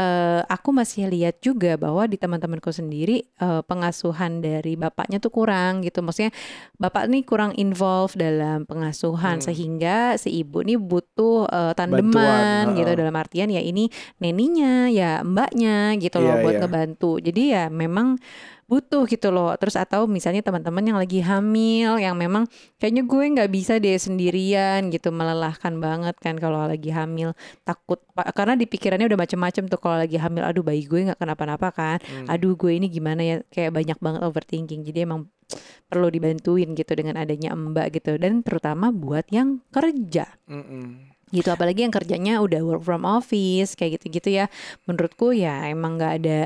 eh, 0.00 0.40
aku 0.48 0.72
masih 0.72 1.12
lihat 1.12 1.44
juga 1.44 1.76
bahwa 1.76 2.08
di 2.08 2.16
teman-temanku 2.16 2.72
sendiri 2.72 3.22
eh, 3.36 3.62
pengasuhan 3.68 4.40
dari 4.40 4.80
bapaknya 4.80 5.20
tuh 5.20 5.28
kurang 5.28 5.84
gitu. 5.84 6.00
Maksudnya 6.00 6.32
bapak 6.80 7.08
nih 7.12 7.22
kurang 7.22 7.52
involved 7.60 8.16
dalam 8.16 8.64
pengasuhan. 8.64 9.38
Hmm. 9.40 9.44
sehingga 9.44 10.16
si 10.16 10.40
ibu 10.40 10.64
nih 10.64 10.80
butuh 10.80 11.46
eh, 11.52 11.72
tandeman 11.76 12.10
Bantuan, 12.16 12.64
gitu. 12.80 12.90
Heeh. 12.90 12.98
dalam 12.98 13.14
artian 13.14 13.48
ya 13.52 13.60
ini 13.60 13.92
neninya 14.18 14.88
ya 14.88 15.20
mbaknya 15.20 15.94
gitu 16.00 16.16
loh 16.18 16.36
Iya, 16.36 16.42
buat 16.42 16.54
iya. 16.56 16.60
ngebantu. 16.64 17.12
Jadi 17.20 17.42
ya 17.52 17.64
memang 17.68 18.16
butuh 18.70 19.02
gitu 19.10 19.34
loh. 19.34 19.50
Terus 19.58 19.74
atau 19.74 20.06
misalnya 20.06 20.46
teman-teman 20.46 20.86
yang 20.86 20.98
lagi 21.02 21.18
hamil 21.18 21.98
yang 21.98 22.14
memang 22.14 22.46
kayaknya 22.78 23.02
gue 23.02 23.24
nggak 23.34 23.50
bisa 23.50 23.82
deh 23.82 23.98
sendirian 23.98 24.94
gitu 24.94 25.10
melelahkan 25.10 25.82
banget 25.82 26.14
kan 26.22 26.38
kalau 26.38 26.70
lagi 26.70 26.94
hamil. 26.94 27.34
Takut 27.66 27.98
karena 28.14 28.54
di 28.54 28.70
pikirannya 28.70 29.10
udah 29.10 29.18
macem-macem 29.18 29.66
tuh 29.66 29.82
kalau 29.82 29.98
lagi 29.98 30.14
hamil 30.22 30.46
aduh 30.46 30.62
bayi 30.62 30.86
gue 30.86 31.10
nggak 31.10 31.18
kenapa-napa 31.18 31.74
kan. 31.74 31.98
Hmm. 31.98 32.30
aduh 32.30 32.54
gue 32.54 32.78
ini 32.78 32.86
gimana 32.86 33.20
ya? 33.26 33.36
Kayak 33.50 33.74
banyak 33.74 33.98
banget 33.98 34.20
overthinking. 34.22 34.86
Jadi 34.86 34.98
emang 35.02 35.26
perlu 35.90 36.06
dibantuin 36.06 36.70
gitu 36.78 36.92
dengan 36.94 37.18
adanya 37.18 37.50
mbak 37.58 37.98
gitu. 37.98 38.14
Dan 38.22 38.46
terutama 38.46 38.94
buat 38.94 39.26
yang 39.34 39.66
kerja. 39.74 40.30
Mm-mm. 40.46 41.10
gitu 41.30 41.46
apalagi 41.46 41.86
yang 41.86 41.94
kerjanya 41.94 42.42
udah 42.42 42.58
work 42.66 42.82
from 42.82 43.06
office 43.06 43.78
kayak 43.78 43.98
gitu-gitu 43.98 44.34
ya. 44.34 44.46
Menurutku 44.86 45.30
ya 45.34 45.66
emang 45.70 45.94
nggak 45.98 46.14
ada. 46.22 46.40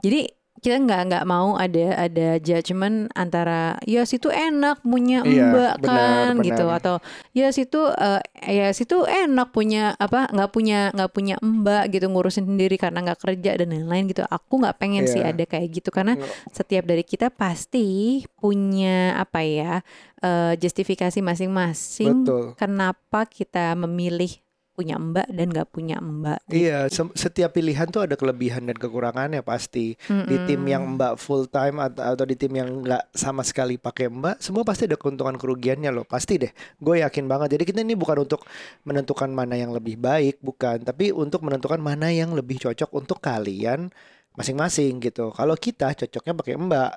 Jadi 0.00 0.39
kita 0.60 0.76
nggak 0.78 1.02
nggak 1.08 1.24
mau 1.24 1.56
ada 1.56 1.96
ada 1.98 2.36
judgement 2.36 3.08
antara 3.12 3.80
ya 3.82 4.04
situ 4.04 4.28
enak 4.28 4.80
punya 4.80 5.24
Iya, 5.24 5.48
mbak 5.48 5.74
benar, 5.80 5.88
kan 5.88 6.32
benar. 6.36 6.46
gitu. 6.46 6.64
Atau 6.68 6.94
ya 7.32 7.48
situ 7.48 7.80
eh, 7.90 8.20
ya 8.44 8.68
situ 8.70 9.02
enak 9.02 9.50
punya 9.50 9.96
apa 9.96 10.28
nggak 10.28 10.50
punya 10.50 10.92
nggak 10.92 11.10
punya 11.10 11.34
mbak 11.40 11.90
gitu 11.90 12.06
ngurusin 12.06 12.44
sendiri 12.44 12.76
karena 12.76 13.00
nggak 13.02 13.20
kerja 13.20 13.56
dan 13.56 13.72
lain-lain 13.72 14.04
gitu. 14.06 14.22
Aku 14.22 14.60
nggak 14.60 14.76
pengen 14.76 15.04
sih 15.04 15.20
Iya. 15.20 15.32
ada 15.32 15.44
kayak 15.44 15.68
gitu. 15.72 15.88
Karena 15.88 16.14
setiap 16.50 16.84
dari 16.84 17.02
kita 17.02 17.32
pasti 17.32 18.20
punya 18.36 19.16
apa 19.16 19.40
ya 19.40 19.80
eh, 20.20 20.52
justifikasi 20.54 21.18
masing-masing 21.18 22.28
kenapa 22.54 23.24
kita 23.24 23.72
memilih 23.74 24.36
punya 24.70 24.96
mbak 24.96 25.28
dan 25.28 25.52
nggak 25.52 25.68
punya 25.68 26.00
mbak 26.00 26.40
gitu. 26.48 26.64
Iya, 26.64 26.88
sem- 26.88 27.12
setiap 27.12 27.52
pilihan 27.52 27.84
tuh 27.92 28.08
ada 28.08 28.16
kelebihan 28.16 28.64
dan 28.64 28.78
kekurangannya 28.80 29.44
pasti. 29.44 29.98
Di 30.08 30.36
tim 30.48 30.62
yang 30.64 30.96
mbak 30.96 31.20
full 31.20 31.44
time 31.50 31.82
atau, 31.84 32.16
atau 32.16 32.24
di 32.24 32.36
tim 32.38 32.52
yang 32.56 32.80
nggak 32.80 33.12
sama 33.12 33.44
sekali 33.44 33.76
pakai 33.76 34.08
mbak, 34.08 34.40
semua 34.40 34.64
pasti 34.64 34.88
ada 34.88 34.96
keuntungan 34.96 35.36
kerugiannya 35.36 35.92
loh, 35.92 36.08
pasti 36.08 36.40
deh. 36.40 36.52
Gue 36.80 37.04
yakin 37.04 37.28
banget. 37.28 37.58
Jadi 37.58 37.64
kita 37.68 37.78
ini 37.84 37.92
bukan 37.92 38.24
untuk 38.24 38.46
menentukan 38.88 39.28
mana 39.28 39.58
yang 39.58 39.74
lebih 39.74 40.00
baik, 40.00 40.40
bukan, 40.40 40.80
tapi 40.80 41.12
untuk 41.12 41.44
menentukan 41.44 41.78
mana 41.82 42.08
yang 42.08 42.32
lebih 42.32 42.56
cocok 42.62 42.88
untuk 42.96 43.20
kalian 43.20 43.92
masing-masing 44.38 45.02
gitu. 45.02 45.34
Kalau 45.34 45.58
kita 45.58 45.92
cocoknya 45.92 46.32
pakai 46.32 46.54
mbak 46.56 46.92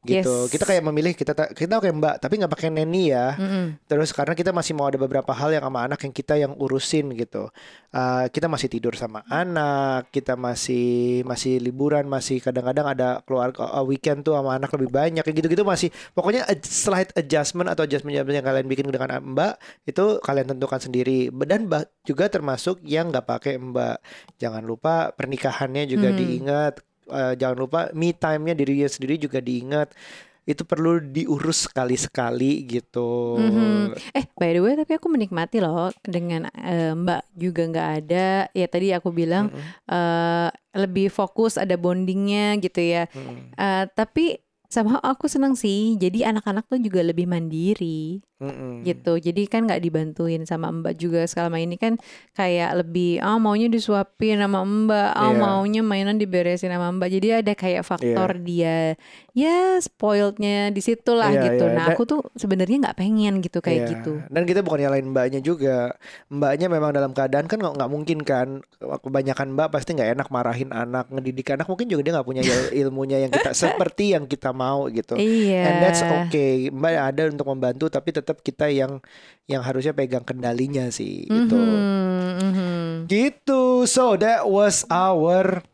gitu. 0.00 0.48
Yes. 0.48 0.50
Kita 0.52 0.64
kayak 0.64 0.80
memilih 0.80 1.12
kita 1.12 1.36
ta- 1.36 1.52
kita 1.52 1.76
pakai 1.76 1.92
mbak, 1.92 2.14
tapi 2.24 2.40
nggak 2.40 2.52
pakai 2.56 2.68
neni 2.72 3.12
ya. 3.12 3.36
Mm-mm. 3.36 3.76
Terus 3.84 4.16
karena 4.16 4.32
kita 4.32 4.48
masih 4.48 4.72
mau 4.72 4.88
ada 4.88 4.96
beberapa 4.96 5.28
hal 5.36 5.52
yang 5.52 5.64
sama 5.68 5.84
anak 5.84 6.00
yang 6.08 6.14
kita 6.16 6.34
yang 6.40 6.52
urusin 6.56 7.12
gitu. 7.12 7.52
Uh, 7.92 8.24
kita 8.32 8.48
masih 8.48 8.72
tidur 8.72 8.96
sama 8.96 9.20
anak, 9.28 10.08
kita 10.08 10.40
masih 10.40 11.20
masih 11.28 11.60
liburan, 11.60 12.08
masih 12.08 12.40
kadang-kadang 12.40 12.86
ada 12.88 13.20
keluarga 13.28 13.60
uh, 13.66 13.84
weekend 13.84 14.24
tuh 14.24 14.32
sama 14.32 14.56
anak 14.56 14.72
lebih 14.72 14.88
banyak 14.88 15.20
kayak 15.20 15.36
gitu-gitu 15.36 15.68
masih. 15.68 15.92
Pokoknya 16.16 16.48
slight 16.64 17.12
adjustment 17.18 17.68
atau 17.68 17.84
adjustment 17.84 18.16
yang 18.16 18.24
kalian 18.24 18.64
bikin 18.70 18.88
dengan 18.88 19.20
mbak 19.20 19.60
itu 19.84 20.16
kalian 20.24 20.56
tentukan 20.56 20.80
sendiri. 20.80 21.28
Dan 21.44 21.68
mbak 21.68 21.92
juga 22.08 22.32
termasuk 22.32 22.80
yang 22.88 23.12
nggak 23.12 23.26
pakai 23.28 23.60
mbak. 23.60 24.00
Jangan 24.40 24.64
lupa 24.64 25.12
pernikahannya 25.12 25.84
juga 25.84 26.08
Hmm. 26.08 26.16
diingat. 26.16 26.74
Uh, 27.10 27.34
jangan 27.34 27.56
lupa 27.58 27.80
me 27.92 28.14
time-nya 28.14 28.54
dirinya 28.54 28.88
sendiri 28.88 29.18
juga 29.18 29.42
diingat. 29.42 29.92
Itu 30.48 30.64
perlu 30.64 30.98
diurus 30.98 31.68
sekali-sekali 31.68 32.64
gitu. 32.64 33.38
Mhm. 33.38 33.92
Eh, 34.16 34.24
by 34.34 34.50
the 34.56 34.60
way, 34.64 34.74
tapi 34.74 34.96
aku 34.96 35.06
menikmati 35.12 35.60
loh 35.60 35.92
dengan 36.00 36.48
eh, 36.56 36.96
Mbak 36.96 37.22
juga 37.36 37.62
nggak 37.70 37.88
ada. 38.02 38.26
Ya 38.50 38.66
tadi 38.66 38.90
aku 38.90 39.12
bilang 39.12 39.52
Mm-mm. 39.52 39.90
eh, 39.92 40.48
lebih 40.74 41.12
fokus 41.12 41.60
ada 41.60 41.76
bondingnya 41.76 42.56
gitu 42.58 42.80
ya. 42.82 43.06
Mm-mm. 43.12 43.52
Eh, 43.54 43.84
tapi 43.92 44.40
sama 44.70 44.98
aku 45.02 45.28
seneng 45.28 45.54
sih. 45.54 45.98
Jadi 46.00 46.24
anak-anak 46.24 46.66
tuh 46.66 46.80
juga 46.80 47.04
lebih 47.04 47.28
mandiri 47.30 48.24
Mm-mm. 48.40 48.82
gitu. 48.82 49.20
Jadi 49.20 49.44
kan 49.44 49.68
nggak 49.68 49.78
dibantuin 49.78 50.42
sama 50.42 50.72
Mbak 50.72 50.94
juga 50.96 51.20
selama 51.24 51.60
ini 51.60 51.76
kan 51.76 52.00
kayak 52.32 52.72
lebih 52.80 53.20
ah 53.20 53.36
maunya 53.36 53.68
disuapin 53.68 54.40
sama 54.40 54.64
Mbak, 54.64 55.08
ah 55.12 55.28
Iya. 55.28 55.36
maunya 55.36 55.82
mainan 55.84 56.16
diberesin 56.16 56.72
sama 56.72 56.88
Mbak. 56.90 57.08
Jadi 57.12 57.28
ada 57.36 57.52
kayak 57.52 57.84
faktor 57.84 58.40
dia 58.40 58.96
ya 59.30 59.76
spoilednya 59.78 60.68
di 60.68 60.80
situ 60.80 61.12
lah 61.12 61.30
Iya, 61.30 61.42
gitu. 61.52 61.64
iya. 61.68 61.76
Nah 61.76 61.84
Dan- 61.86 61.94
aku 61.94 62.02
tuh 62.02 62.20
sebenarnya 62.34 62.76
nggak 62.80 62.96
pengen 62.96 63.34
gitu 63.38 63.60
kayak 63.60 63.78
Iya. 63.78 63.90
gitu. 63.94 64.12
Dan 64.26 64.42
kita 64.42 64.60
bukan 64.60 64.80
nyalain 64.80 65.06
mbaknya 65.06 65.40
juga. 65.40 65.94
Mbaknya 66.26 66.66
memang 66.66 66.90
dalam 66.90 67.12
keadaan 67.12 67.44
kan 67.44 67.60
nggak 67.60 67.90
mungkin 67.90 68.24
kan. 68.24 68.64
Kebanyakan 68.80 69.52
mbak 69.52 69.68
pasti 69.70 69.92
nggak 69.92 70.16
enak 70.16 70.28
marahin 70.28 70.72
anak, 70.72 71.12
ngedidik 71.12 71.52
anak. 71.52 71.68
Mungkin 71.68 71.86
juga 71.86 72.00
dia 72.02 72.12
nggak 72.16 72.26
punya 72.26 72.42
il- 72.42 72.72
ilmunya 72.86 73.20
yang 73.20 73.30
kita 73.30 73.52
seperti 73.52 74.16
yang 74.16 74.24
kita 74.24 74.50
mau 74.50 74.88
gitu. 74.88 75.14
Iya. 75.14 75.62
And 75.62 75.76
that's 75.84 76.00
okay. 76.00 76.72
Mbak 76.72 76.92
ada 76.96 77.22
untuk 77.28 77.46
membantu, 77.46 77.86
tapi 77.86 78.10
tetap 78.10 78.29
kita 78.38 78.70
yang 78.70 79.02
yang 79.50 79.66
harusnya 79.66 79.90
pegang 79.90 80.22
kendalinya 80.22 80.86
sih 80.94 81.26
gitu. 81.26 81.58
Mhm, 81.58 82.38
mhm. 82.38 82.78
Gitu. 83.10 83.90
So 83.90 84.14
that 84.14 84.46
was 84.46 84.86
our 84.86 85.66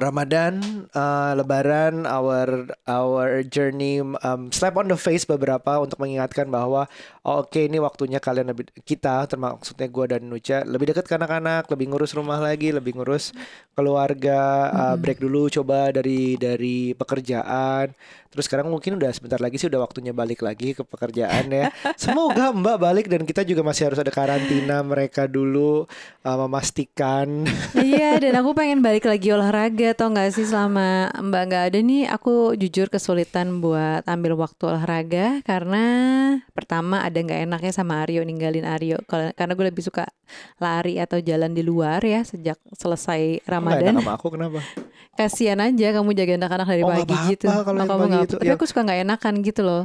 Ramadan, 0.00 0.88
uh, 0.96 1.36
Lebaran, 1.36 2.08
our 2.08 2.72
our 2.88 3.44
journey 3.44 4.00
um, 4.00 4.48
slap 4.48 4.80
on 4.80 4.88
the 4.88 4.96
face 4.96 5.28
beberapa 5.28 5.76
untuk 5.76 6.00
mengingatkan 6.00 6.48
bahwa 6.48 6.88
oh, 7.20 7.44
oke 7.44 7.60
ini 7.60 7.76
waktunya 7.76 8.16
kalian 8.16 8.56
lebih 8.56 8.72
kita 8.80 9.28
termaksudnya 9.28 9.92
gue 9.92 10.04
dan 10.08 10.24
Nucha 10.24 10.64
lebih 10.64 10.96
dekat 10.96 11.04
ke 11.04 11.14
anak-anak, 11.20 11.68
lebih 11.68 11.92
ngurus 11.92 12.16
rumah 12.16 12.40
lagi, 12.40 12.72
lebih 12.72 12.96
ngurus 12.96 13.36
keluarga, 13.76 14.72
uh, 14.72 14.96
break 14.96 15.20
dulu 15.20 15.52
coba 15.52 15.92
dari 15.92 16.40
dari 16.40 16.96
pekerjaan. 16.96 17.92
Terus 18.30 18.46
sekarang 18.46 18.70
mungkin 18.70 18.94
udah 18.94 19.10
sebentar 19.10 19.36
lagi 19.36 19.58
sih 19.58 19.66
udah 19.66 19.82
waktunya 19.82 20.10
balik 20.10 20.40
lagi 20.40 20.70
ke 20.70 20.82
pekerjaan 20.82 21.50
ya. 21.50 21.74
Semoga 21.98 22.54
Mbak 22.54 22.76
balik 22.78 23.06
dan 23.06 23.22
kita 23.22 23.42
juga 23.42 23.60
masih 23.60 23.90
harus 23.90 23.98
ada 23.98 24.08
karantina 24.08 24.80
mereka 24.80 25.26
dulu 25.26 25.90
uh, 26.22 26.36
memastikan 26.40 27.42
Iya 27.74 28.20
dan 28.20 28.38
aku 28.38 28.52
pengen 28.52 28.80
balik 28.80 29.04
lagi 29.04 29.30
olahraga 29.30 29.92
tau 29.92 30.10
gak 30.10 30.30
sih 30.30 30.44
selama 30.44 31.10
mbak 31.12 31.42
nggak 31.44 31.64
ada 31.68 31.78
nih 31.80 32.06
aku 32.06 32.54
jujur 32.54 32.86
kesulitan 32.86 33.58
buat 33.58 34.06
ambil 34.06 34.36
waktu 34.36 34.62
olahraga 34.62 35.26
karena 35.42 35.84
pertama 36.52 37.02
ada 37.02 37.16
nggak 37.16 37.46
enaknya 37.46 37.72
sama 37.72 38.02
Aryo 38.02 38.22
ninggalin 38.22 38.62
Aryo 38.62 39.02
karena 39.08 39.52
gue 39.52 39.66
lebih 39.66 39.82
suka 39.82 40.06
lari 40.56 40.96
atau 40.96 41.18
jalan 41.18 41.50
di 41.50 41.60
luar 41.60 41.98
ya 42.00 42.22
sejak 42.22 42.60
selesai 42.72 43.42
Nggak 43.42 43.42
enak 43.42 43.50
Ramadan 43.50 43.92
sama 43.98 44.12
aku 44.14 44.28
kenapa? 44.30 44.60
kasihan 45.10 45.58
aja 45.60 45.92
kamu 45.92 46.16
jaga 46.16 46.32
anak-anak 46.38 46.68
dari 46.70 46.80
Oh, 46.80 46.88
pagi 46.88 47.02
apa-apa 47.12 47.28
gitu 47.28 47.46
kalau 47.50 47.80
Oh, 47.82 47.88
kamu 47.88 48.04
nggak- 48.08 48.19
itu, 48.26 48.36
tapi 48.36 48.48
ya. 48.50 48.56
aku 48.58 48.64
suka 48.66 48.80
nggak 48.84 49.00
enakan 49.06 49.34
gitu 49.44 49.62
loh 49.62 49.84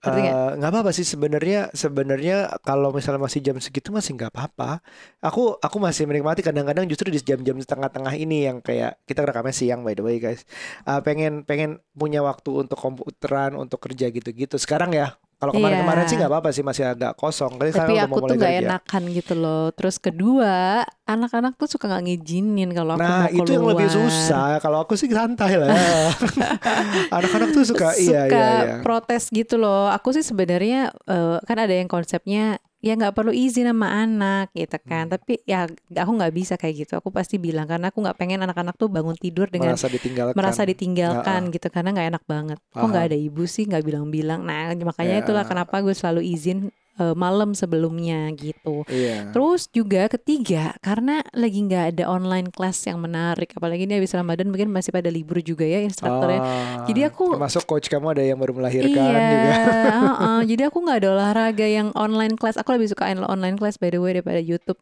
nggak? 0.00 0.56
Nggak 0.56 0.70
apa-apa 0.72 0.90
sih 0.96 1.04
sebenarnya 1.04 1.60
sebenarnya 1.76 2.36
kalau 2.64 2.88
misalnya 2.88 3.20
masih 3.20 3.40
jam 3.44 3.56
segitu 3.60 3.92
masih 3.92 4.16
nggak 4.16 4.32
apa-apa. 4.32 4.80
Aku 5.20 5.60
aku 5.60 5.76
masih 5.76 6.08
menikmati 6.08 6.40
kadang-kadang 6.40 6.88
justru 6.88 7.12
di 7.12 7.20
jam-jam 7.20 7.56
tengah-tengah 7.60 8.16
ini 8.16 8.48
yang 8.48 8.64
kayak 8.64 8.96
kita 9.04 9.28
rekamnya 9.28 9.52
siang 9.52 9.84
by 9.84 9.92
the 9.92 10.00
way 10.00 10.16
guys. 10.16 10.48
Eh, 10.88 11.00
pengen 11.04 11.44
pengen 11.44 11.84
punya 11.92 12.24
waktu 12.24 12.64
untuk 12.64 12.80
komputeran 12.80 13.52
untuk 13.60 13.84
kerja 13.84 14.08
gitu-gitu. 14.08 14.56
Sekarang 14.56 14.96
ya 14.96 15.20
kalau 15.40 15.52
kemarin-kemarin 15.52 16.04
Iya. 16.04 16.06
sih 16.06 16.16
nggak 16.16 16.30
apa-apa 16.30 16.50
sih 16.50 16.60
masih 16.60 16.84
agak 16.84 17.16
kosong. 17.16 17.56
Tapi 17.56 17.72
tapi 17.72 17.94
aku 17.96 18.12
mau 18.12 18.28
tuh 18.28 18.36
nggak 18.36 18.52
kerja. 18.52 18.68
enakan 18.68 19.02
gitu 19.10 19.32
loh 19.34 19.64
terus 19.72 19.96
kedua 19.96 20.84
anak-anak 21.04 21.56
tuh 21.56 21.64
suka 21.66 21.88
nggak 21.88 22.04
ngizinin 22.04 22.70
kalau 22.70 22.94
aku 22.94 23.00
Nah 23.00 23.24
mau 23.24 23.32
itu 23.34 23.50
yang 23.50 23.64
lebih 23.66 23.88
keluar. 23.88 23.96
susah. 24.04 24.48
Kalau 24.60 24.78
aku 24.78 24.94
sih 24.94 25.08
santai 25.08 25.52
lah. 25.56 25.72
Anak-anak 27.16 27.48
tuh 27.50 27.64
suka, 27.64 27.96
iya 27.96 28.28
suka 28.28 28.36
iya 28.36 28.46
iya. 28.62 28.74
protes 28.80 29.28
gitu 29.28 29.56
loh. 29.56 29.88
Aku 29.90 30.12
sih 30.12 30.22
sebenarnya 30.22 30.92
eh, 31.06 31.36
kan 31.42 31.56
ada 31.56 31.72
yang 31.72 31.88
konsepnya 31.88 32.60
ya 32.80 32.96
nggak 32.96 33.12
perlu 33.12 33.30
izin 33.30 33.68
sama 33.68 33.92
anak 33.92 34.50
gitu 34.52 34.76
kan. 34.82 35.06
Hmm. 35.06 35.12
Tapi 35.14 35.44
ya 35.44 35.68
aku 35.68 36.10
nggak 36.16 36.32
bisa 36.32 36.54
kayak 36.56 36.88
gitu. 36.88 36.96
Aku 36.96 37.12
pasti 37.12 37.36
bilang 37.36 37.68
karena 37.68 37.92
aku 37.92 38.00
nggak 38.00 38.16
pengen 38.16 38.40
anak-anak 38.40 38.74
tuh 38.76 38.88
bangun 38.88 39.14
tidur 39.14 39.46
dengan 39.46 39.76
merasa 39.76 39.88
ditinggalkan. 39.88 40.34
merasa 40.36 40.62
ditinggalkan 40.64 41.40
gitu 41.52 41.68
karena 41.68 41.88
nggak 41.92 42.08
enak 42.16 42.24
banget. 42.24 42.58
Kok 42.58 42.74
Paham. 42.74 42.88
nggak 42.90 43.04
ada 43.12 43.16
ibu 43.16 43.42
sih 43.44 43.64
nggak 43.68 43.84
bilang-bilang. 43.84 44.40
Nah 44.42 44.72
makanya 44.74 45.20
Ya. 45.20 45.22
itulah 45.22 45.44
kenapa 45.44 45.78
gue 45.80 45.92
selalu 45.92 46.24
izin 46.24 46.72
eh, 47.00 47.14
malam 47.16 47.56
sebelumnya 47.56 48.28
gitu. 48.36 48.84
Iya. 48.86 49.32
Terus 49.32 49.72
juga 49.72 50.06
ketiga 50.12 50.76
karena 50.84 51.24
lagi 51.32 51.64
nggak 51.64 51.96
ada 51.96 52.04
online 52.12 52.52
class 52.52 52.84
yang 52.84 53.00
menarik. 53.00 53.56
Apalagi 53.56 53.88
ini 53.88 53.96
habis 53.96 54.12
Ramadan 54.12 54.52
mungkin 54.52 54.68
masih 54.68 54.92
pada 54.92 55.08
libur 55.08 55.40
juga 55.40 55.64
ya 55.64 55.80
instrukturnya. 55.80 56.40
Ah, 56.44 56.84
Jadi 56.84 57.00
aku- 57.08 57.32
termasuk 57.34 57.64
coach 57.64 57.88
kamu 57.88 58.12
ada 58.12 58.22
yang 58.22 58.36
baru 58.36 58.52
melahirkan 58.60 58.92
iya, 58.92 59.24
juga. 59.32 59.56
heeh. 59.96 60.40
jadi 60.50 60.62
aku 60.68 60.78
nggak 60.84 60.98
ada 61.00 61.08
olahraga 61.16 61.66
yang 61.66 61.88
online 61.96 62.36
class. 62.36 62.60
Aku 62.60 62.76
lebih 62.76 62.92
suka 62.92 63.08
online 63.10 63.56
class 63.56 63.80
by 63.80 63.88
the 63.88 63.98
way 63.98 64.12
daripada 64.12 64.38
YouTube. 64.42 64.76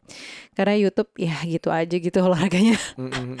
Karena 0.57 0.75
YouTube 0.75 1.09
ya 1.15 1.39
gitu 1.47 1.71
aja 1.71 1.95
gitu 1.95 2.17
olahraganya. 2.27 2.75
Mm, 2.99 3.07
mm, 3.07 3.13
mm. 3.15 3.37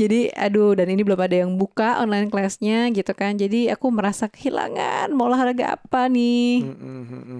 Jadi 0.00 0.20
aduh 0.32 0.72
dan 0.72 0.88
ini 0.88 1.02
belum 1.04 1.20
ada 1.20 1.36
yang 1.44 1.52
buka 1.60 2.00
online 2.00 2.32
classnya 2.32 2.88
gitu 2.94 3.12
kan. 3.12 3.36
Jadi 3.36 3.68
aku 3.68 3.92
merasa 3.92 4.30
kehilangan 4.30 5.12
mau 5.12 5.28
olahraga 5.28 5.76
apa 5.76 6.08
nih. 6.08 6.64
Mm, 6.64 6.72
mm, 6.72 6.80
mm, 6.80 7.04
mm, 7.04 7.22
mm. 7.22 7.31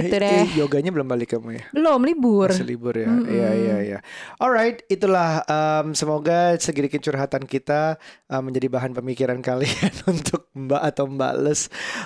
Gitu 0.00 0.14
Eh, 0.14 0.20
deh. 0.20 0.32
eh, 0.40 0.48
yoganya 0.56 0.90
belum 0.90 1.06
balik 1.06 1.36
kamu 1.36 1.48
ya? 1.54 1.64
Belum 1.70 2.00
libur. 2.00 2.48
Masih 2.48 2.64
libur 2.64 2.94
ya. 2.94 3.06
Iya 3.06 3.50
iya 3.52 3.76
iya. 3.80 3.98
Alright, 4.36 4.82
itulah 4.86 5.44
um, 5.44 5.92
semoga 5.92 6.56
sedikit 6.56 6.98
curhatan 6.98 7.44
kita 7.44 8.00
uh, 8.26 8.40
menjadi 8.40 8.66
bahan 8.66 8.92
pemikiran 8.92 9.38
kalian 9.48 9.92
untuk 10.06 10.48
Mbak 10.52 10.82
atau 10.86 11.04
Mbak 11.06 11.34
Les 11.40 11.60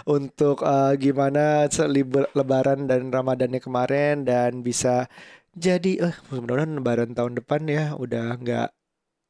untuk 0.05 0.61
uh, 0.61 0.93
gimana 0.95 1.67
selibur 1.69 2.27
lebaran 2.33 2.85
dan 2.85 3.09
Ramadannya 3.09 3.59
kemarin 3.59 4.23
dan 4.23 4.61
bisa 4.61 5.07
jadi 5.55 6.11
eh 6.11 6.15
mudah-mudahan 6.29 6.75
lebaran 6.75 7.11
tahun 7.13 7.39
depan 7.39 7.63
ya 7.65 7.95
udah 7.95 8.35
nggak 8.37 8.69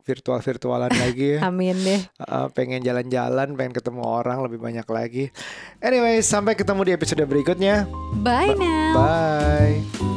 virtual-virtualan 0.05 0.93
lagi. 1.03 1.41
Amin 1.41 1.75
deh. 1.83 2.01
Uh, 2.21 2.47
pengen 2.53 2.85
jalan-jalan, 2.85 3.57
pengen 3.57 3.75
ketemu 3.75 4.03
orang 4.05 4.45
lebih 4.45 4.61
banyak 4.61 4.87
lagi. 4.87 5.25
Anyway, 5.81 6.21
sampai 6.21 6.55
ketemu 6.55 6.81
di 6.87 6.93
episode 6.93 7.25
berikutnya. 7.25 7.89
Bye 8.21 8.55
now. 8.55 8.93
Bye. 8.95 10.14